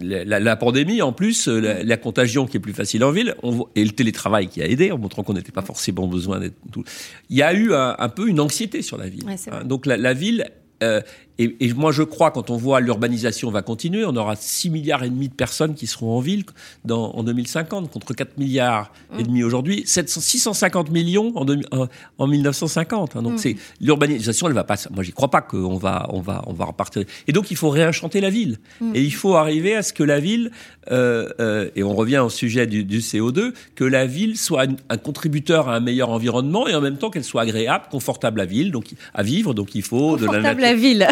la, 0.00 0.40
la, 0.40 0.56
pandémie, 0.56 1.02
en 1.02 1.12
plus, 1.12 1.48
la, 1.48 1.82
la, 1.82 1.96
contagion 1.96 2.46
qui 2.46 2.56
est 2.56 2.60
plus 2.60 2.72
facile 2.72 3.04
en 3.04 3.10
ville, 3.10 3.34
on, 3.42 3.66
et 3.74 3.84
le 3.84 3.90
télétravail 3.90 4.48
qui 4.48 4.62
a 4.62 4.66
aidé, 4.66 4.90
en 4.90 4.98
montrant 4.98 5.22
qu'on 5.22 5.34
n'était 5.34 5.52
pas 5.52 5.62
forcément 5.62 6.06
besoin 6.06 6.40
d'être 6.40 6.56
tout. 6.72 6.84
Il 7.30 7.36
y 7.36 7.42
a 7.42 7.52
eu 7.52 7.72
un, 7.72 7.94
un, 7.98 8.08
peu 8.08 8.28
une 8.28 8.40
anxiété 8.40 8.82
sur 8.82 8.96
la 8.96 9.08
ville. 9.08 9.24
Hein, 9.28 9.64
donc 9.64 9.86
la, 9.86 9.96
la 9.96 10.14
ville, 10.14 10.50
euh, 10.82 11.00
et, 11.38 11.56
et, 11.60 11.72
moi, 11.72 11.90
je 11.90 12.04
crois, 12.04 12.30
quand 12.30 12.50
on 12.50 12.56
voit 12.56 12.80
l'urbanisation 12.80 13.50
va 13.50 13.62
continuer, 13.62 14.04
on 14.04 14.14
aura 14.14 14.36
6 14.36 14.70
milliards 14.70 15.02
et 15.02 15.10
demi 15.10 15.28
de 15.28 15.34
personnes 15.34 15.74
qui 15.74 15.88
seront 15.88 16.16
en 16.16 16.20
ville 16.20 16.44
dans, 16.84 17.10
en 17.12 17.24
2050, 17.24 17.90
contre 17.90 18.14
4 18.14 18.38
milliards 18.38 18.92
et 19.18 19.22
mm. 19.22 19.26
demi 19.26 19.42
aujourd'hui, 19.42 19.82
650 19.84 20.90
millions 20.90 21.32
en, 21.34 21.44
en, 21.72 21.88
en 22.18 22.26
1950. 22.28 23.16
Hein. 23.16 23.22
donc, 23.22 23.34
mm. 23.34 23.38
c'est 23.38 23.56
l'urbanisation, 23.80 24.46
elle 24.46 24.54
va 24.54 24.62
pas. 24.62 24.76
Moi, 24.94 25.02
j'y 25.02 25.12
crois 25.12 25.30
pas 25.30 25.40
qu'on 25.40 25.76
va, 25.76 26.06
on 26.10 26.20
va, 26.20 26.44
on 26.46 26.52
va 26.52 26.66
repartir. 26.66 27.02
Et 27.26 27.32
donc, 27.32 27.50
il 27.50 27.56
faut 27.56 27.70
réenchanter 27.70 28.20
la 28.20 28.30
ville. 28.30 28.58
Mm. 28.80 28.92
Et 28.94 29.02
il 29.02 29.14
faut 29.14 29.34
arriver 29.34 29.74
à 29.74 29.82
ce 29.82 29.92
que 29.92 30.04
la 30.04 30.20
ville, 30.20 30.52
euh, 30.92 31.28
euh, 31.40 31.68
et 31.74 31.82
on 31.82 31.94
revient 31.96 32.18
au 32.18 32.30
sujet 32.30 32.68
du, 32.68 32.84
du, 32.84 33.00
CO2, 33.00 33.54
que 33.74 33.84
la 33.84 34.06
ville 34.06 34.38
soit 34.38 34.66
un, 34.88 34.96
contributeur 34.98 35.68
à 35.68 35.74
un 35.74 35.80
meilleur 35.80 36.10
environnement 36.10 36.68
et 36.68 36.76
en 36.76 36.80
même 36.80 36.96
temps 36.96 37.10
qu'elle 37.10 37.24
soit 37.24 37.42
agréable, 37.42 37.86
confortable 37.90 38.40
à 38.40 38.44
ville, 38.44 38.70
donc 38.70 38.86
à 39.14 39.24
vivre. 39.24 39.52
Donc, 39.52 39.74
il 39.74 39.82
faut 39.82 40.16
de 40.16 40.26
la, 40.26 40.54
la 40.54 40.74
ville 40.74 41.08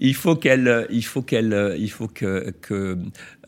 Il, 0.00 0.14
faut 0.14 0.36
qu'elle, 0.36 0.86
il 0.90 1.04
faut 1.04 1.22
qu'elle, 1.22 1.76
il 1.78 1.90
faut 1.90 2.08
que, 2.08 2.52
que 2.60 2.96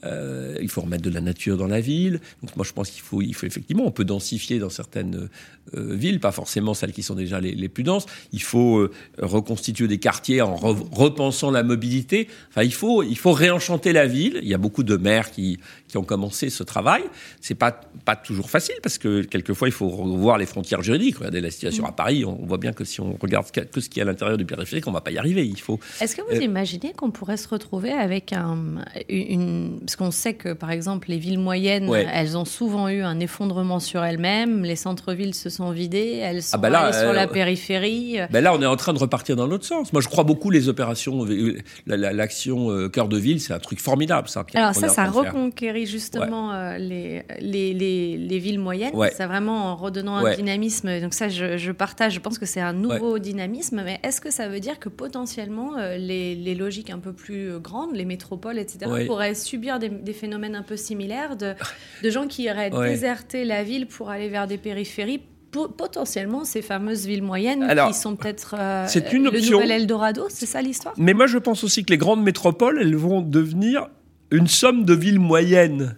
euh, 0.05 0.57
il 0.61 0.69
faut 0.69 0.81
remettre 0.81 1.03
de 1.03 1.11
la 1.11 1.21
nature 1.21 1.57
dans 1.57 1.67
la 1.67 1.81
ville. 1.81 2.21
Donc 2.43 2.57
moi, 2.57 2.65
je 2.65 2.73
pense 2.73 2.91
qu'il 2.91 3.03
faut, 3.03 3.23
il 3.23 3.35
faut 3.35 3.47
effectivement, 3.47 3.85
on 3.87 3.91
peut 3.91 4.05
densifier 4.05 4.59
dans 4.59 4.71
certaines 4.71 5.29
euh, 5.77 5.95
villes, 5.95 6.21
pas 6.21 6.33
forcément 6.33 6.75
celles 6.75 6.93
qui 6.93 7.03
sont 7.03 7.15
déjà 7.15 7.41
les, 7.41 7.55
les 7.55 7.69
plus 7.69 7.83
denses. 7.83 8.07
Il 8.33 8.43
faut 8.43 8.79
euh, 8.79 8.93
reconstituer 9.19 9.89
des 9.89 9.99
quartiers 9.99 10.41
en 10.41 10.55
repensant 10.57 11.51
la 11.51 11.63
mobilité. 11.63 12.29
Enfin, 12.51 12.63
il 12.63 12.73
faut, 12.73 13.03
il 13.03 13.19
faut 13.19 13.33
réenchanter 13.33 13.93
la 13.93 14.07
ville. 14.07 14.39
Il 14.43 14.49
y 14.49 14.55
a 14.55 14.59
beaucoup 14.59 14.83
de 14.83 14.97
maires 14.97 15.31
qui, 15.31 15.59
qui 15.89 15.97
ont 15.97 16.05
commencé 16.05 16.51
ce 16.51 16.63
travail. 16.63 17.03
C'est 17.41 17.55
pas, 17.55 17.73
pas 18.05 18.17
toujours 18.17 18.51
facile 18.51 18.77
parce 18.83 18.99
que 18.99 19.23
quelquefois, 19.23 19.69
il 19.69 19.73
faut 19.73 19.89
revoir 19.89 20.39
les 20.39 20.47
frontières 20.47 20.83
juridiques. 20.83 21.17
Regardez 21.17 21.41
la 21.41 21.51
situation 21.51 21.87
à 21.87 21.93
Paris. 21.93 22.25
On 22.25 22.47
voit 22.47 22.59
bien 22.59 22.73
que 22.73 22.85
si 22.85 23.01
on 23.01 23.17
regarde 23.21 23.51
que 23.51 23.81
ce 23.81 23.89
qui 23.89 23.99
est 23.99 24.03
à 24.03 24.07
l'intérieur 24.07 24.39
du 24.39 24.45
périphérique, 24.45 24.87
on 24.87 24.93
va 24.93 25.01
pas 25.01 25.11
y 25.11 25.19
arriver. 25.19 25.47
Il 25.47 25.61
faut. 25.61 25.81
Est-ce 26.01 26.15
que 26.17 26.23
vous 26.23 26.41
imaginez 26.41 26.93
qu'on 26.93 27.11
pourrait 27.11 27.37
se 27.37 27.49
retrouver 27.49 27.93
avec 27.93 28.33
un, 28.33 28.85
une 29.09 29.79
parce 29.89 29.97
qu'on 29.97 30.11
sait 30.11 30.35
que, 30.35 30.53
par 30.53 30.71
exemple, 30.71 31.09
les 31.09 31.17
villes 31.17 31.39
moyennes, 31.39 31.91
elles 32.13 32.37
ont 32.37 32.45
souvent 32.45 32.91
eu 32.91 33.01
un 33.01 33.21
effondrement 33.21 33.81
sur 33.81 34.05
elles-mêmes. 34.05 34.63
Les 34.63 34.77
centres-villes 34.77 35.35
se 35.35 35.49
sont 35.49 35.71
vidés. 35.71 36.21
Elles 36.23 36.43
sont 36.43 36.59
ah 36.59 36.59
bah 36.59 36.79
allées 36.79 36.93
sur 36.93 37.11
la 37.11 37.23
euh, 37.23 37.27
périphérie. 37.27 38.19
Ben 38.31 38.45
là, 38.45 38.53
on 38.53 38.61
est 38.61 38.67
en 38.67 38.77
train 38.77 38.93
de 38.93 38.99
repartir 38.99 39.35
dans 39.35 39.47
l'autre 39.47 39.65
sens. 39.65 39.91
Moi, 39.95 40.03
je 40.03 40.09
crois 40.09 40.25
beaucoup 40.25 40.51
les 40.51 40.69
opérations, 40.69 41.25
euh, 41.25 41.57
l'action 41.87 42.71
euh, 42.71 42.91
cœur 42.91 43.09
de 43.09 43.17
ville, 43.17 43.41
c'est 43.41 43.55
un 43.55 43.59
truc 43.61 43.81
formidable, 43.81 44.29
ça. 44.29 44.45
Alors 44.53 44.75
ça, 44.75 44.91
ça 44.91 45.07
reconquérit 45.07 45.87
justement 45.87 46.53
les, 46.77 47.23
les, 47.41 47.73
les, 47.73 48.39
villes 48.39 48.61
moyennes. 48.61 48.93
C'est 49.17 49.25
vraiment 49.25 49.73
en 49.73 49.77
redonnant 49.77 50.17
un 50.17 50.35
dynamisme. 50.35 51.01
Donc 51.01 51.15
ça, 51.15 51.31
je, 51.31 51.57
je, 51.57 51.73
partage. 51.73 52.13
Je 52.13 52.21
pense 52.21 52.39
que 52.39 52.45
c'est 52.45 52.61
un 52.61 52.75
nouveau 52.75 53.19
dynamisme. 53.19 53.81
Mais 53.83 54.01
est-ce 54.03 54.21
que 54.21 54.31
ça 54.31 54.49
veut 54.49 54.61
dire 54.61 54.79
que 54.79 54.91
potentiellement, 54.91 55.77
les, 55.97 56.35
les 56.35 56.55
logiques 56.55 56.91
un 56.91 56.99
peu 56.99 57.15
plus 57.15 57.59
grandes, 57.59 57.97
les 57.97 58.05
métropoles, 58.05 58.59
etc., 58.59 59.07
pourraient 59.07 59.35
subir 59.35 59.78
des, 59.79 60.13
phénomènes 60.13 60.55
un 60.55 60.63
peu 60.63 60.77
similaires 60.77 61.37
de, 61.37 61.55
de 62.03 62.11
gens 62.11 62.27
qui 62.27 62.45
iraient 62.45 62.71
déserter 62.71 63.45
la 63.45 63.63
ville 63.63 63.87
pour 63.87 64.11
aller 64.11 64.29
vers 64.29 64.47
des 64.47 64.59
périphéries 64.59 65.23
potentiellement 65.51 66.45
ces 66.45 66.63
fameuses 66.63 67.07
villes 67.07 67.23
moyennes 67.23 67.67
qui 67.89 67.95
sont 67.95 68.17
peut-être 68.17 68.55
euh, 68.59 68.85
c'est 68.87 69.13
une 69.13 69.31
le 69.31 69.41
nouvel 69.41 69.71
Eldorado, 69.71 70.27
c'est 70.29 70.47
ça 70.47 70.61
l'histoire? 70.61 70.95
Mais 70.97 71.15
moi 71.15 71.27
je 71.27 71.39
pense 71.39 71.65
aussi 71.65 71.85
que 71.85 71.91
les 71.91 71.99
grandes 71.99 72.23
métropoles, 72.23 72.79
elles 72.81 72.97
vont 72.97 73.23
devenir 73.23 73.89
une 74.31 74.47
somme 74.47 74.85
de 74.85 74.95
villes 74.95 75.21
moyennes. 75.21 75.97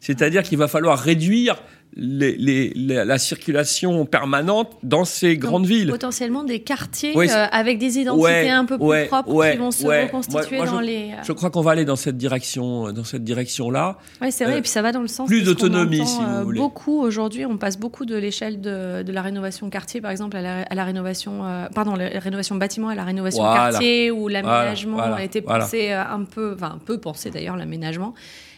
C'est-à-dire 0.00 0.42
qu'il 0.42 0.56
va 0.56 0.66
falloir 0.66 0.98
réduire 0.98 1.62
les, 1.96 2.72
la 2.74 3.18
circulation 3.18 4.06
permanente 4.06 4.76
dans 4.82 5.04
ces 5.04 5.36
grandes 5.36 5.66
villes. 5.66 5.90
Potentiellement 5.90 6.44
des 6.44 6.60
quartiers 6.60 7.16
euh, 7.16 7.46
avec 7.50 7.78
des 7.78 7.98
identités 7.98 8.50
un 8.50 8.64
peu 8.64 8.78
plus 8.78 9.06
propres 9.06 9.50
qui 9.50 9.56
vont 9.56 9.70
se 9.70 9.86
reconstituer 9.86 10.58
dans 10.64 10.80
les. 10.80 11.10
Je 11.24 11.32
crois 11.32 11.50
qu'on 11.50 11.62
va 11.62 11.72
aller 11.72 11.84
dans 11.84 11.96
cette 11.96 12.16
direction, 12.16 12.92
dans 12.92 13.04
cette 13.04 13.24
direction-là. 13.24 13.98
Oui, 14.20 14.30
c'est 14.30 14.44
vrai. 14.44 14.58
et 14.58 14.60
puis 14.60 14.70
ça 14.70 14.82
va 14.82 14.92
dans 14.92 15.02
le 15.02 15.08
sens 15.08 15.26
plus 15.26 15.42
d'autonomie, 15.42 16.06
si 16.06 16.18
vous 16.18 16.22
euh, 16.22 16.42
voulez. 16.42 16.60
Beaucoup 16.60 17.00
aujourd'hui, 17.00 17.44
on 17.44 17.58
passe 17.58 17.78
beaucoup 17.78 18.04
de 18.04 18.16
l'échelle 18.16 18.60
de, 18.60 19.02
de, 19.02 19.12
la 19.12 19.22
rénovation 19.22 19.68
quartier, 19.68 20.00
par 20.00 20.10
exemple, 20.10 20.36
à 20.36 20.42
la, 20.42 20.62
à 20.62 20.74
la 20.74 20.84
rénovation, 20.84 21.44
euh, 21.44 21.66
pardon, 21.74 21.94
la 21.94 22.08
rénovation 22.20 22.54
bâtiment 22.54 22.88
à 22.88 22.94
la 22.94 23.04
rénovation 23.04 23.42
quartier, 23.42 24.10
où 24.10 24.28
l'aménagement 24.28 25.00
a 25.00 25.24
été 25.24 25.40
pensé 25.40 25.92
un 25.92 26.24
peu, 26.24 26.54
enfin 26.54 26.74
un 26.76 26.78
peu 26.78 26.98
pensé 26.98 27.30
d'ailleurs 27.30 27.56
l'aménagement. 27.56 28.14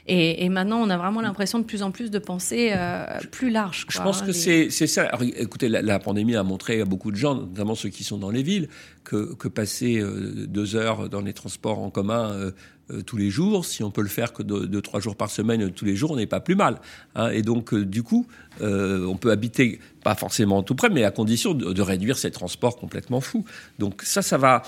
Et, 0.07 0.45
et, 0.45 0.49
maintenant, 0.49 0.79
on 0.79 0.91
a 0.91 0.97
vraiment 0.97 1.21
l'impression 1.21 1.59
de 1.59 1.65
plus 1.65 1.83
en 1.83 1.93
plus 1.93 2.11
de 2.11 2.19
penser 2.19 2.73
euh, 2.75 3.07
plus 3.31 3.51
large. 3.51 3.85
Quoi, 3.85 3.93
Je 3.93 4.03
pense 4.03 4.23
hein, 4.23 4.27
que 4.27 4.33
c'est 4.33 4.69
ça. 4.71 5.11
écoutez, 5.37 5.69
la, 5.69 5.81
la, 5.81 5.99
pandémie 5.99 6.35
a 6.35 6.43
montré 6.43 6.81
à 6.81 6.85
beaucoup 6.85 7.12
de 7.12 7.17
gens, 7.17 7.37
notamment 7.37 7.75
ceux 7.75 7.88
qui 7.88 8.03
sont 8.03 8.19
dans 8.19 8.31
les 8.31 8.43
villes, 8.43 8.69
que, 9.05 9.35
que 9.35 9.47
passer 9.49 10.01
euh, 10.01 10.47
deux 10.49 10.75
heures 10.75 11.09
dans 11.09 11.21
les 11.21 11.33
transports 11.33 11.79
en 11.79 11.91
commun 11.91 12.33
euh, 12.33 12.51
tous 13.07 13.17
les 13.17 13.31
jours, 13.31 13.65
si 13.65 13.83
on 13.85 13.91
peut 13.91 14.03
le 14.03 14.09
faire 14.09 14.33
que 14.33 14.43
deux, 14.43 14.83
trois 14.83 15.01
jours 15.01 15.17
par 15.17 15.31
semaine 15.31 15.71
tous 15.71 15.85
les 15.85 15.95
jours, 15.95 16.11
on 16.11 16.17
n'est 16.17 16.27
pas 16.27 16.41
plus 16.41 16.57
mal. 16.57 16.79
Hein. 17.15 17.31
Et 17.31 17.43
donc, 17.43 17.75
du 17.75 18.03
coup, 18.03 18.27
on 18.61 19.17
peut 19.17 19.31
habiter 19.31 19.79
pas 20.05 20.15
forcément 20.15 20.62
tout 20.62 20.75
près, 20.75 20.91
mais 20.91 21.05
à 21.05 21.11
condition 21.11 21.55
de, 21.55 21.73
de 21.73 21.83
réduire 21.83 22.19
ces 22.19 22.31
transports 22.31 22.77
complètement 22.77 23.21
fous. 23.21 23.47
Donc 23.79 24.03
ça, 24.03 24.21
ça 24.21 24.37
va 24.37 24.62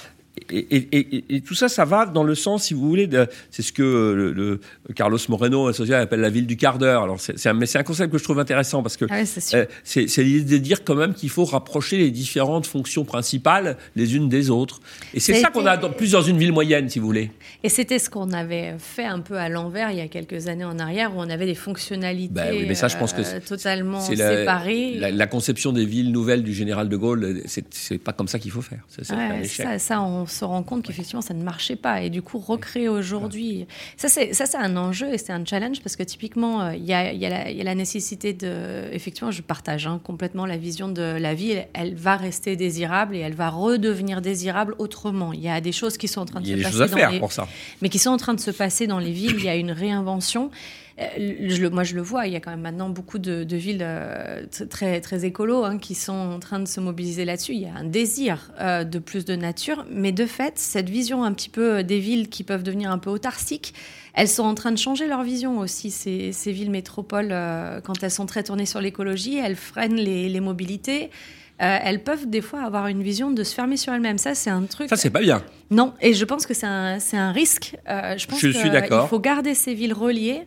et, 0.51 0.59
et, 0.59 1.37
et, 1.37 1.41
tout 1.41 1.55
ça, 1.55 1.69
ça 1.69 1.85
va 1.85 2.07
dans 2.07 2.25
le 2.25 2.35
sens, 2.35 2.65
si 2.65 2.75
vous 2.75 2.89
voulez, 2.89 3.09
c'est 3.51 3.63
ce 3.63 3.73
que 3.73 3.83
le, 3.83 4.33
le, 4.33 4.61
Carlos 4.95 5.19
Moreno, 5.29 5.69
associé, 5.69 5.95
appelle 5.95 6.21
la 6.21 6.29
ville 6.29 6.47
du 6.47 6.57
quart 6.57 6.79
d'heure. 6.79 7.05
Alors, 7.05 7.21
c'est 7.21 7.47
un, 7.47 7.55
mais 7.55 7.67
c'est 7.67 7.79
un 7.79 7.85
concept 7.85 8.13
que 8.13 8.19
je 8.19 8.25
trouve 8.25 8.41
intéressant 8.41 8.83
parce 8.83 8.97
que 8.97 9.05
ah 9.11 9.23
euh, 9.55 9.67
c'est 9.85 10.23
l'idée 10.23 10.59
de 10.59 10.63
dire 10.63 10.83
quand 10.85 10.97
même 10.97 11.15
qu'il 11.15 11.31
faut 11.31 11.45
rapprocher 11.45 11.99
les 11.99 12.11
différentes 12.11 12.67
fonctions 12.67 13.05
principales 13.05 13.77
les 13.95 14.17
unes 14.17 14.29
des 14.29 14.51
autres. 14.51 14.81
Et 15.15 15.21
c'est 15.21 15.35
ça 15.35 15.51
qu'on 15.51 15.67
a 15.67 15.77
dans, 15.77 15.91
plus 15.91 16.13
dans 16.13 16.23
une 16.23 16.39
ville 16.39 16.53
moyenne, 16.53 16.89
si 16.89 16.99
vous 16.99 17.07
voulez. 17.07 17.31
Et 17.63 17.69
c'était 17.69 18.01
ce 18.01 18.11
qu'on 18.11 18.33
avait 18.33 18.75
fait 18.79 19.05
un 19.05 19.21
peu 19.21 19.37
à 19.37 19.49
l'envers 19.49 19.93
il 19.93 19.99
y 19.99 20.01
a 20.01 20.09
quelques 20.09 20.49
années 20.49 20.65
en 20.65 20.79
arrière, 20.79 21.15
où 21.15 21.21
on 21.21 21.31
avait 21.31 21.47
des 21.47 21.55
fonctionnalités 21.55 22.35
ben 22.35 22.49
oui, 22.51 22.65
mais 22.67 22.75
ça, 22.75 22.89
je 22.89 22.97
pense 22.97 23.13
que 23.13 23.23
euh, 23.23 23.41
totalement 23.47 24.01
séparées. 24.01 24.95
La, 24.99 25.11
la, 25.11 25.27
conception 25.27 25.73
des 25.73 25.85
villes 25.85 26.11
nouvelles 26.11 26.43
du 26.43 26.53
général 26.53 26.89
de 26.89 26.97
Gaulle, 26.97 27.43
c'est 27.47 27.99
pas 27.99 28.13
comme 28.13 28.29
ça 28.29 28.39
qu'il 28.39 28.51
faut 28.51 28.63
faire. 28.63 28.85
Ouais, 28.99 29.45
ça, 29.45 29.79
ça, 29.79 30.03
on 30.03 30.24
on 30.25 30.27
se 30.27 30.45
rend 30.45 30.63
compte 30.63 30.83
qu'effectivement 30.83 31.21
ça 31.21 31.35
ne 31.35 31.43
marchait 31.43 31.77
pas. 31.77 32.03
Et 32.03 32.11
du 32.11 32.23
coup 32.23 32.39
recréer 32.39 32.89
aujourd'hui 32.89 33.67
ça 33.97 34.09
c'est 34.09 34.57
un 34.57 34.77
enjeu 34.77 35.13
et 35.13 35.19
c'est 35.19 35.33
un 35.33 35.45
challenge 35.45 35.81
parce 35.81 35.97
que 35.97 36.03
typiquement 36.03 36.63
euh, 36.63 36.75
il 36.75 36.85
y, 36.85 36.95
a, 36.95 37.13
y, 37.13 37.27
a 37.27 37.51
y, 37.51 37.61
a, 37.61 37.65
la 37.65 37.75
nécessité 37.75 38.33
de 38.33 38.89
effectivement 38.93 39.31
je 39.31 39.43
partage 39.43 39.87
hein, 39.87 40.01
complètement 40.03 40.47
la 40.47 40.57
vision 40.57 40.89
de 40.89 41.03
la 41.03 41.35
vie. 41.35 41.57
Elle, 41.73 41.95
va 41.95 42.17
rester 42.17 42.57
désirable 42.57 43.15
et 43.15 43.21
elle 43.21 43.35
va 43.35 43.51
redevenir 43.51 44.21
désirable 44.21 44.75
autrement. 44.79 45.33
Il 45.33 45.41
y 45.41 45.49
a 45.49 45.61
des 45.61 45.73
choses 45.73 45.97
qui 45.97 46.09
sont 46.09 46.23
en 46.23 46.25
train 46.25 46.41
de 46.41 46.47
se 46.47 46.63
passer 46.63 46.89
dans 46.89 47.11
les... 47.11 47.19
pour 47.19 47.33
ça. 47.33 47.47
mais 47.83 47.89
qui 47.89 47.99
sont 47.99 48.11
en 48.11 48.17
train 48.17 48.35
de 48.35 48.41
se 48.41 48.51
passer 48.51 48.87
dans 48.87 48.99
les 48.99 49.13
villes. 49.13 49.37
Il 49.39 49.45
y 49.45 49.49
a 49.49 49.57
une 49.57 49.73
réinvention 49.73 50.51
je, 50.97 51.67
moi, 51.67 51.83
je 51.83 51.97
le 51.97 52.03
vois, 52.03 52.27
il 52.29 52.33
y 52.33 52.37
a 52.37 52.41
quand 52.41 52.53
même 52.53 52.61
maintenant 52.61 52.89
beaucoup 52.89 53.19
de, 53.19 53.45
villes 53.57 53.83
euh, 53.83 54.45
très, 54.71 55.01
très 55.01 55.25
écolos 55.25 55.65
hein, 55.65 55.79
qui 55.79 55.95
sont 55.95 56.13
en 56.13 56.39
train 56.39 56.61
de 56.61 56.69
se 56.69 56.79
mobiliser 56.81 57.25
là-dessus. 57.25 57.53
Il 57.55 57.63
y 57.63 57.67
a 57.67 57.75
un 57.75 57.85
désir 57.85 58.53
euh, 58.61 58.85
de 58.85 58.99
plus 59.01 59.25
de 59.25 59.35
nature, 59.35 59.85
mais 59.91 60.13
de 60.13 60.25
fait, 60.25 60.57
cette 60.57 60.89
vision 60.89 61.25
un 61.25 61.33
petit 61.33 61.49
peu 61.49 61.83
des 61.83 61.99
villes 61.99 62.29
qui 62.29 62.45
peuvent 62.45 62.63
devenir 62.63 62.93
un 62.93 62.99
peu 62.99 63.11
autarciques, 63.11 63.75
elles 64.15 64.29
sont 64.29 64.45
en 64.45 64.55
train 64.55 64.71
de 64.71 64.79
changer 64.79 65.09
leur 65.09 65.25
vision 65.25 65.59
aussi, 65.59 65.91
ces, 65.91 66.31
ces 66.31 66.53
villes 66.53 66.71
métropoles, 66.71 67.35
quand 67.83 68.03
elles 68.03 68.11
sont 68.13 68.27
très 68.27 68.45
tournées 68.45 68.67
sur 68.67 68.81
l'écologie, 68.81 69.39
elles 69.39 69.57
freinent 69.57 69.97
les, 69.97 70.29
les 70.29 70.41
mobilités. 70.41 71.11
elles 71.59 72.05
peuvent 72.05 72.31
des 72.31 72.41
fois 72.41 72.63
avoir 72.63 72.87
une 72.87 73.03
vision 73.03 73.33
de 73.33 73.43
se 73.43 73.53
fermer 73.53 73.77
sur 73.77 73.93
elles-mêmes. 73.93 74.19
Ça, 74.19 74.37
c'est 74.37 74.51
un 74.51 74.63
truc. 74.63 74.89
Ça, 74.89 74.97
c'est 74.97 75.11
pas 75.11 75.21
bien. 75.21 75.43
Non, 75.71 75.95
et 76.01 76.15
je 76.15 76.25
pense 76.25 76.47
que 76.47 76.55
c'est 76.55 76.67
un, 76.67 76.99
un, 77.15 77.33
risque. 77.33 77.77
je 77.89 78.27
pense 78.27 78.39
je 78.39 78.51
suis 78.51 78.71
d'accord. 78.71 79.07
Il 79.07 79.09
faut 79.09 79.19
garder 79.19 79.55
ces 79.55 79.75
villes 79.75 79.95
reliées 79.95 80.45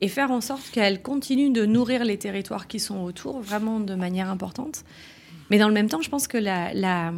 et 0.00 0.08
faire 0.08 0.30
en 0.30 0.40
sorte 0.40 0.70
qu'elles 0.70 1.02
continuent 1.02 1.52
de 1.52 1.64
nourrir 1.64 2.04
les 2.04 2.18
territoires 2.18 2.66
qui 2.66 2.80
sont 2.80 3.02
autour, 3.02 3.40
vraiment 3.40 3.80
de 3.80 3.94
manière 3.94 4.30
importante. 4.30 4.84
Mais 5.50 5.58
dans 5.58 5.68
le 5.68 5.74
même 5.74 5.88
temps, 5.88 6.02
je 6.02 6.10
pense 6.10 6.26
que 6.26 6.38
la, 6.38 6.74
la, 6.74 7.12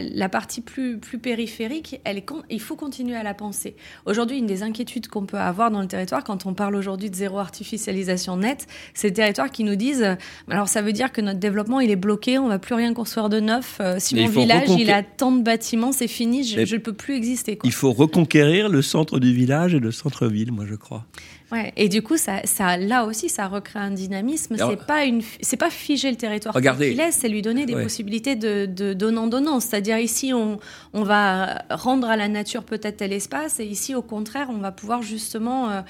la, 0.00 0.28
partie 0.28 0.60
plus, 0.60 0.98
plus 0.98 1.18
périphérique, 1.18 2.00
elle 2.04 2.18
est, 2.18 2.26
il 2.50 2.60
faut 2.60 2.76
continuer 2.76 3.16
à 3.16 3.22
la 3.22 3.34
penser. 3.34 3.76
Aujourd'hui, 4.04 4.38
une 4.38 4.46
des 4.46 4.62
inquiétudes 4.62 5.08
qu'on 5.08 5.26
peut 5.26 5.38
avoir 5.38 5.70
dans 5.70 5.80
le 5.80 5.86
territoire, 5.86 6.24
quand 6.24 6.46
on 6.46 6.54
parle 6.54 6.74
aujourd'hui 6.74 7.08
de 7.08 7.14
zéro 7.14 7.38
artificialisation 7.38 8.36
nette, 8.36 8.66
c'est 8.94 9.08
le 9.08 9.14
territoire 9.14 9.50
qui 9.50 9.64
nous 9.64 9.76
disent, 9.76 10.16
alors 10.50 10.68
ça 10.68 10.82
veut 10.82 10.92
dire 10.92 11.12
que 11.12 11.20
notre 11.20 11.38
développement, 11.38 11.80
il 11.80 11.90
est 11.90 11.96
bloqué, 11.96 12.38
on 12.38 12.48
va 12.48 12.58
plus 12.58 12.74
rien 12.74 12.92
construire 12.92 13.28
de 13.28 13.40
neuf. 13.40 13.78
Euh, 13.80 13.96
si 13.98 14.16
mon 14.16 14.28
village, 14.28 14.68
il 14.78 14.90
a 14.90 15.02
tant 15.02 15.32
de 15.32 15.42
bâtiments, 15.42 15.92
c'est 15.92 16.08
fini, 16.08 16.44
je 16.44 16.60
ne 16.60 16.80
peux 16.80 16.92
plus 16.92 17.14
exister. 17.14 17.58
Il 17.64 17.72
faut 17.72 17.92
reconquérir 17.92 18.68
le 18.68 18.82
centre 18.82 19.18
du 19.18 19.32
village 19.32 19.74
et 19.74 19.80
le 19.80 19.92
centre-ville, 19.92 20.52
moi 20.52 20.64
je 20.68 20.74
crois. 20.74 21.06
Ouais, 21.50 21.72
et 21.76 21.88
du 21.88 22.02
coup, 22.02 22.18
ça, 22.18 22.42
ça, 22.44 22.76
là 22.76 23.06
aussi, 23.06 23.30
ça 23.30 23.48
recrée 23.48 23.78
un 23.78 23.90
dynamisme. 23.90 24.56
C'est 24.58 24.86
pas 24.86 25.04
une, 25.04 25.22
c'est 25.40 25.56
pas 25.56 25.70
figer 25.70 26.10
le 26.10 26.16
territoire 26.16 26.54
qu'il 26.54 26.96
laisse, 26.96 27.16
c'est 27.20 27.28
lui 27.28 27.40
donner 27.40 27.64
des 27.64 27.72
possibilités 27.72 28.36
de, 28.36 28.66
de 28.66 28.92
donnant-donnant. 28.92 29.58
C'est-à-dire 29.60 29.98
ici, 29.98 30.34
on, 30.34 30.58
on 30.92 31.02
va 31.04 31.64
rendre 31.70 32.08
à 32.08 32.16
la 32.16 32.28
nature 32.28 32.64
peut-être 32.64 32.98
tel 32.98 33.12
espace, 33.14 33.60
et 33.60 33.64
ici, 33.64 33.94
au 33.94 34.02
contraire, 34.02 34.48
on 34.50 34.58
va 34.58 34.72
pouvoir 34.72 35.00
justement 35.02 35.70
euh, 35.70 35.80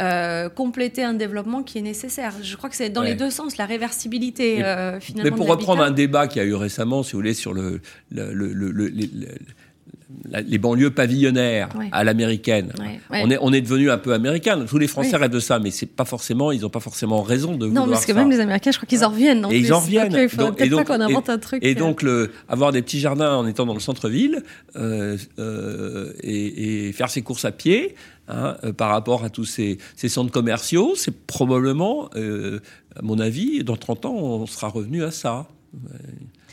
euh, 0.00 0.48
compléter 0.50 1.02
un 1.02 1.14
développement 1.14 1.62
qui 1.62 1.78
est 1.78 1.82
nécessaire. 1.82 2.34
Je 2.42 2.54
crois 2.56 2.68
que 2.68 2.76
c'est 2.76 2.90
dans 2.90 3.02
les 3.02 3.14
deux 3.14 3.30
sens, 3.30 3.56
la 3.56 3.64
réversibilité 3.66 4.62
euh, 4.62 5.00
finalement. 5.00 5.30
Mais 5.30 5.36
pour 5.36 5.48
reprendre 5.48 5.82
un 5.82 5.92
débat 5.92 6.28
qui 6.28 6.40
a 6.40 6.44
eu 6.44 6.54
récemment, 6.54 7.02
si 7.02 7.12
vous 7.12 7.18
voulez, 7.18 7.32
sur 7.34 7.54
le, 7.54 7.80
le, 8.10 8.34
le, 8.34 8.52
le 8.52 8.92
les 10.24 10.58
banlieues 10.58 10.90
pavillonnaires 10.90 11.68
à 11.92 12.04
l'américaine. 12.04 12.72
On 13.10 13.30
est 13.30 13.38
on 13.40 13.52
est 13.52 13.60
devenu 13.60 13.90
un 13.90 13.98
peu 13.98 14.12
américain. 14.12 14.64
Tous 14.66 14.78
les 14.78 14.86
Français 14.86 15.16
rêvent 15.16 15.30
de 15.30 15.40
ça, 15.40 15.58
mais 15.58 15.70
c'est 15.70 15.86
pas 15.86 16.04
forcément. 16.04 16.52
Ils 16.52 16.60
n'ont 16.60 16.70
pas 16.70 16.80
forcément 16.80 17.22
raison 17.22 17.56
de. 17.56 17.66
Non, 17.66 17.88
parce 17.88 18.06
que 18.06 18.12
même 18.12 18.30
les 18.30 18.40
Américains, 18.40 18.70
je 18.70 18.78
crois 18.78 18.86
qu'ils 18.86 19.04
en 19.04 19.10
reviennent. 19.10 19.46
et 19.50 19.58
ils 19.58 19.72
en 19.72 19.80
reviennent. 19.80 20.12
il 20.12 20.28
faudrait 20.28 20.68
donc, 20.68 20.86
qu'on 20.86 21.00
invente 21.00 21.28
un 21.28 21.38
truc. 21.38 21.64
Et 21.64 21.72
euh. 21.72 21.78
donc 21.78 22.02
le, 22.02 22.32
avoir 22.48 22.72
des 22.72 22.82
petits 22.82 23.00
jardins 23.00 23.36
en 23.36 23.46
étant 23.46 23.66
dans 23.66 23.74
le 23.74 23.80
centre-ville 23.80 24.42
euh, 24.76 25.16
euh, 25.38 26.12
et, 26.22 26.88
et, 26.88 26.92
faire 26.92 27.10
ses 27.10 27.22
courses 27.22 27.44
à 27.44 27.52
pied. 27.52 27.94
Hein, 28.28 28.56
euh, 28.64 28.72
par 28.72 28.90
rapport 28.90 29.22
à 29.22 29.30
tous 29.30 29.44
ces, 29.44 29.78
ces 29.94 30.08
centres 30.08 30.32
commerciaux, 30.32 30.94
c'est 30.96 31.16
probablement, 31.26 32.10
à 32.14 33.02
mon 33.02 33.20
avis, 33.20 33.62
dans 33.62 33.76
30 33.76 34.06
ans, 34.06 34.14
on 34.14 34.46
sera 34.46 34.68
revenu 34.68 35.04
à 35.04 35.12
ça 35.12 35.46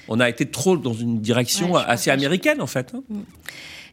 on 0.08 0.20
a 0.20 0.30
été 0.30 0.46
trop 0.46 0.78
dans 0.78 0.94
une 0.94 1.20
direction 1.20 1.76
assez 1.76 2.10
américaine, 2.12 2.62
en 2.62 2.68
fait. 2.68 2.94
Hein. 2.96 3.04
Mm. 3.10 3.22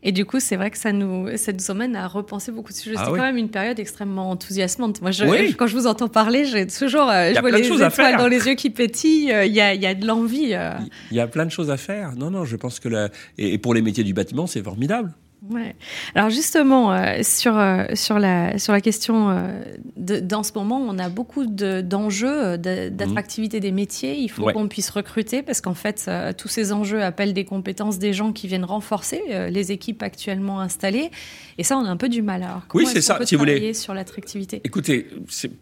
Et 0.03 0.13
du 0.13 0.25
coup, 0.25 0.41
c'est 0.41 0.57
vrai 0.57 0.71
que 0.71 0.79
ça 0.79 0.93
nous, 0.93 1.37
ça 1.37 1.53
nous 1.53 1.71
emmène 1.71 1.95
à 1.95 2.09
repenser 2.09 2.53
beaucoup 2.53 2.73
de 2.73 2.77
sujets. 2.77 2.97
Ah 2.99 3.05
c'est 3.05 3.11
quand 3.11 3.23
même 3.23 3.37
une 3.37 3.51
période 3.51 3.79
extrêmement 3.79 4.31
enthousiasmante. 4.31 5.03
Moi, 5.03 5.11
quand 5.59 5.67
je 5.67 5.77
vous 5.77 5.87
entends 5.87 6.09
parler, 6.09 6.47
j'ai 6.47 6.67
toujours, 6.67 7.11
euh, 7.11 7.33
je 7.35 7.41
vois 7.41 7.51
les 7.51 7.67
étoiles 7.67 8.17
dans 8.17 8.29
les 8.29 8.47
yeux 8.47 8.55
qui 8.55 8.71
pétillent. 8.71 9.33
Euh, 9.33 9.45
il 9.45 9.53
y, 9.53 9.61
a, 9.61 9.75
y 9.75 9.87
a, 9.87 9.95
de 9.95 10.07
l'envie. 10.07 10.55
Euh. 10.55 10.73
Il 11.11 11.19
y 11.19 11.21
a 11.21 11.27
plein 11.27 11.45
de 11.45 11.51
choses 11.51 11.71
à 11.71 11.77
faire. 11.77 12.13
Non, 12.17 12.31
non, 12.31 12.47
je 12.47 12.57
pense 12.57 12.81
que 12.81 12.89
la... 12.89 13.11
et 13.37 13.59
pour 13.59 13.75
les 13.75 13.83
métiers 13.83 14.05
du 14.05 14.15
bâtiment, 14.15 14.47
c'est 14.47 14.63
formidable. 14.63 15.13
Ouais. 15.51 15.75
Alors 16.15 16.31
justement, 16.31 16.93
euh, 16.93 17.23
sur, 17.23 17.59
euh, 17.59 17.85
sur, 17.95 18.21
la, 18.21 18.57
sur 18.59 18.73
la 18.73 18.81
question 18.81 19.31
euh, 19.31 19.63
d'en 19.97 20.45
ce 20.45 20.53
moment, 20.55 20.79
on 20.81 20.97
a 20.99 21.09
beaucoup 21.09 21.47
d'enjeux 21.47 22.57
d'attractivité 22.57 23.59
des 23.59 23.73
métiers. 23.73 24.17
Il 24.17 24.31
faut 24.31 24.51
qu'on 24.51 24.69
puisse 24.69 24.91
recruter 24.91 25.43
parce 25.43 25.61
qu'en 25.61 25.75
fait, 25.75 26.09
tous 26.39 26.49
ces 26.49 26.73
enjeux 26.73 27.03
appellent 27.03 27.35
des 27.35 27.45
compétences 27.45 27.99
des 27.99 28.13
gens 28.13 28.33
qui 28.33 28.47
viennent 28.47 28.65
renforcer 28.65 29.23
les 29.51 29.73
équipes 29.73 30.03
actuellement 30.03 30.61
installées. 30.61 31.11
Et 31.59 31.65
ça, 31.65 31.77
on 31.77 31.85
a 31.85 31.89
un 31.89 31.97
peu 31.97 32.09
du 32.09 32.23
mal. 32.23 32.43
Alors, 32.43 32.63
oui, 32.75 32.87
c'est 32.87 33.01
ça. 33.01 33.19
si 33.25 33.35
vous 33.35 33.41
voulez. 33.41 33.75
sur 33.75 33.95
l'attractivité? 33.95 34.61
Écoutez, 34.65 35.09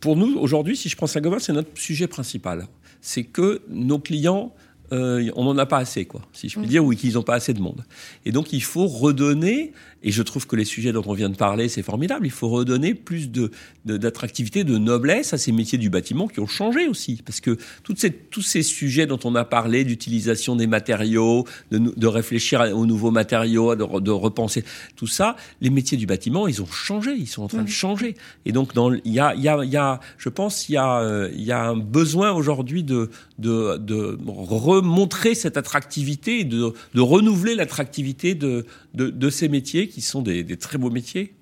pour 0.01 0.17
nous 0.17 0.37
aujourd'hui, 0.39 0.77
si 0.77 0.89
je 0.89 0.97
prends 0.97 1.07
Saint-Gobain, 1.07 1.39
c'est 1.39 1.53
notre 1.53 1.77
sujet 1.79 2.07
principal. 2.07 2.67
C'est 3.01 3.25
que 3.25 3.63
nos 3.69 3.99
clients 3.99 4.53
euh, 4.93 5.31
on 5.37 5.45
n'en 5.45 5.59
a 5.59 5.67
pas 5.67 5.79
assez, 5.79 6.05
quoi, 6.05 6.23
si 6.33 6.49
je 6.49 6.59
puis 6.59 6.67
mm. 6.67 6.71
dire, 6.71 6.85
ou 6.85 6.95
qu'ils 6.95 7.15
n'ont 7.15 7.23
pas 7.23 7.35
assez 7.35 7.55
de 7.55 7.61
monde. 7.61 7.85
Et 8.25 8.33
donc, 8.33 8.53
il 8.53 8.63
faut 8.63 8.87
redonner, 8.87 9.73
et 10.03 10.11
je 10.11 10.23
trouve 10.23 10.47
que 10.47 10.57
les 10.57 10.65
sujets 10.65 10.93
dont 10.93 11.03
on 11.07 11.13
vient 11.13 11.29
de 11.29 11.37
parler, 11.37 11.69
c'est 11.69 11.83
formidable, 11.83 12.27
il 12.27 12.33
faut 12.33 12.49
redonner 12.49 12.95
plus 12.95 13.31
de, 13.31 13.51
d'attractivité, 13.85 14.65
de, 14.65 14.79
noblesse 14.79 15.33
à 15.33 15.39
ces 15.39 15.51
métiers 15.51 15.79
du 15.79 15.91
bâtiment 15.91 16.29
qui 16.29 16.41
ont 16.41 16.47
changé 16.47 16.87
aussi. 16.87 17.21
Parce 17.25 17.41
que 17.41 17.59
toutes 17.83 17.99
ces, 17.99 18.13
tous 18.13 18.43
ces 18.43 18.63
sujets 18.63 19.07
dont 19.07 19.19
on 19.25 19.35
a 19.35 19.45
parlé, 19.45 19.85
d'utilisation 19.85 20.57
des 20.57 20.67
matériaux, 20.67 21.47
de, 21.71 21.79
de 21.79 22.07
réfléchir 22.07 22.61
aux 22.61 22.87
nouveaux 22.87 23.11
matériaux, 23.11 23.75
de, 23.75 24.01
de, 24.01 24.11
repenser 24.11 24.65
tout 24.97 25.07
ça, 25.07 25.37
les 25.61 25.71
métiers 25.71 25.99
du 25.99 26.07
bâtiment, 26.07 26.47
ils 26.47 26.63
ont 26.63 26.67
changé, 26.67 27.15
ils 27.17 27.27
sont 27.27 27.43
en 27.43 27.49
train 27.49 27.59
de 27.59 27.65
mm. 27.65 27.69
changer. 27.69 28.15
Et 28.47 28.53
donc, 28.53 28.73
il 29.05 29.13
y 29.13 29.21
a, 29.21 29.35
y, 29.35 29.49
a, 29.49 29.65
y 29.65 29.77
a, 29.77 30.01
je 30.17 30.29
pense, 30.29 30.69
il 30.69 30.73
y, 30.73 30.77
a, 30.77 31.01
euh, 31.01 31.31
y 31.35 31.51
a 31.51 31.65
un 31.65 31.77
besoin 31.77 32.33
aujourd'hui 32.33 32.85
de, 32.85 33.11
de, 33.39 33.77
de 33.79 34.19
remontrer 34.27 35.35
cette 35.35 35.57
attractivité, 35.57 36.45
de, 36.45 36.73
de 36.95 37.01
renouveler 37.01 37.55
l'attractivité 37.55 38.35
de, 38.35 38.65
de, 38.95 39.31
ces 39.31 39.49
métiers 39.49 39.88
qui 39.89 40.01
sont 40.01 40.23
des, 40.23 40.45
très 40.57 40.79
beaux 40.79 40.91
métiers. 40.91 41.35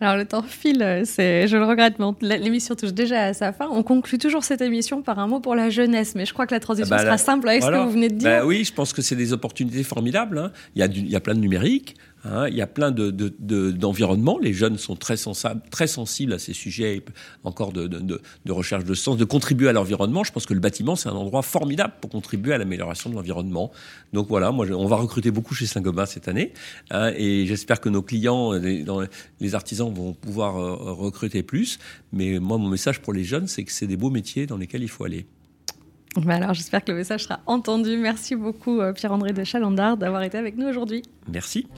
Alors 0.00 0.16
le 0.16 0.24
temps 0.24 0.42
file, 0.42 1.02
c'est, 1.04 1.46
je 1.46 1.56
le 1.58 1.64
regrette, 1.64 1.96
mais 1.98 2.38
l'émission 2.38 2.74
touche 2.74 2.94
déjà 2.94 3.24
à 3.24 3.34
sa 3.34 3.52
fin. 3.52 3.68
On 3.70 3.82
conclut 3.82 4.16
toujours 4.16 4.44
cette 4.44 4.62
émission 4.62 5.02
par 5.02 5.18
un 5.18 5.26
mot 5.26 5.40
pour 5.40 5.54
la 5.54 5.68
jeunesse, 5.68 6.14
mais 6.14 6.24
je 6.24 6.32
crois 6.32 6.46
que 6.46 6.54
la 6.54 6.60
transition 6.60 6.96
bah, 6.96 7.02
sera 7.02 7.18
simple 7.18 7.48
avec 7.48 7.62
ce 7.62 7.68
que 7.68 7.84
vous 7.84 7.90
venez 7.90 8.08
de 8.08 8.14
dire. 8.14 8.30
Bah 8.30 8.46
oui, 8.46 8.64
je 8.64 8.72
pense 8.72 8.94
que 8.94 9.02
c'est 9.02 9.16
des 9.16 9.34
opportunités 9.34 9.82
formidables. 9.82 10.38
Hein. 10.38 10.52
Il, 10.74 10.80
y 10.80 10.82
a 10.82 10.86
il 10.86 11.10
y 11.10 11.16
a 11.16 11.20
plein 11.20 11.34
de 11.34 11.40
numérique, 11.40 11.96
Hein, 12.24 12.48
il 12.48 12.54
y 12.54 12.60
a 12.60 12.66
plein 12.66 12.90
d'environnements. 12.90 14.34
De, 14.34 14.40
de, 14.40 14.44
les 14.44 14.52
jeunes 14.52 14.76
sont 14.76 14.96
très, 14.96 15.16
sensibles, 15.16 15.60
très 15.70 15.86
sensibles 15.86 16.34
à 16.34 16.38
ces 16.38 16.52
sujets, 16.52 17.02
encore 17.44 17.72
de, 17.72 18.20
recherche 18.48 18.84
de 18.84 18.94
sens, 18.94 19.16
de 19.16 19.24
contribuer 19.24 19.68
à 19.68 19.72
l'environnement. 19.72 20.22
Je 20.22 20.32
pense 20.32 20.44
que 20.44 20.54
le 20.54 20.60
bâtiment, 20.60 20.96
c'est 20.96 21.08
un 21.08 21.14
endroit 21.14 21.42
formidable 21.42 21.94
pour 22.00 22.10
contribuer 22.10 22.52
à 22.52 22.58
l'amélioration 22.58 23.08
de 23.08 23.14
l'environnement. 23.14 23.70
Donc 24.12 24.28
voilà, 24.28 24.50
moi, 24.50 24.66
on 24.70 24.86
va 24.86 24.96
recruter 24.96 25.30
beaucoup 25.30 25.54
chez 25.54 25.66
Saint-Gobain 25.66 26.06
cette 26.06 26.28
année. 26.28 26.52
Hein, 26.90 27.12
et 27.16 27.46
j'espère 27.46 27.80
que 27.80 27.88
nos 27.88 28.02
clients, 28.02 28.52
les, 28.52 28.82
dans, 28.82 29.00
les, 29.40 29.54
artisans 29.54 29.92
vont 29.92 30.12
pouvoir 30.12 30.58
euh, 30.58 30.92
recruter 30.92 31.42
plus. 31.42 31.78
Mais 32.12 32.38
moi, 32.38 32.58
mon 32.58 32.68
message 32.68 33.00
pour 33.00 33.12
les 33.12 33.24
jeunes, 33.24 33.46
c'est 33.46 33.64
que 33.64 33.72
c'est 33.72 33.86
des 33.86 33.96
beaux 33.96 34.10
métiers 34.10 34.46
dans 34.46 34.58
lesquels 34.58 34.82
il 34.82 34.88
faut 34.88 35.04
aller. 35.04 35.26
Bah 36.16 36.34
alors, 36.34 36.54
j'espère 36.54 36.84
que 36.84 36.90
le 36.90 36.98
message 36.98 37.24
sera 37.24 37.40
entendu. 37.46 37.96
Merci 37.96 38.34
beaucoup, 38.34 38.80
euh, 38.80 38.92
Pierre-André 38.92 39.32
de 39.32 39.44
Chalandard, 39.44 39.96
d'avoir 39.96 40.22
été 40.22 40.38
avec 40.38 40.56
nous 40.56 40.66
aujourd'hui. 40.66 41.02
Merci. 41.32 41.68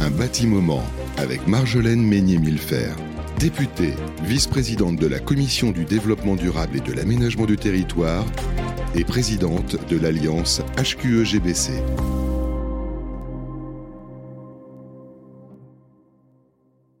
Un 0.00 0.10
bâtiment 0.10 0.82
avec 1.16 1.46
Marjolaine 1.46 2.02
Meignet-Millefer, 2.02 2.90
députée, 3.38 3.94
vice-présidente 4.22 4.96
de 4.96 5.06
la 5.06 5.18
Commission 5.18 5.70
du 5.70 5.84
développement 5.84 6.36
durable 6.36 6.76
et 6.76 6.80
de 6.80 6.92
l'aménagement 6.92 7.46
du 7.46 7.56
territoire 7.56 8.24
et 8.94 9.04
présidente 9.04 9.76
de 9.88 9.98
l'Alliance 9.98 10.62
HQE-GBC. 10.76 11.82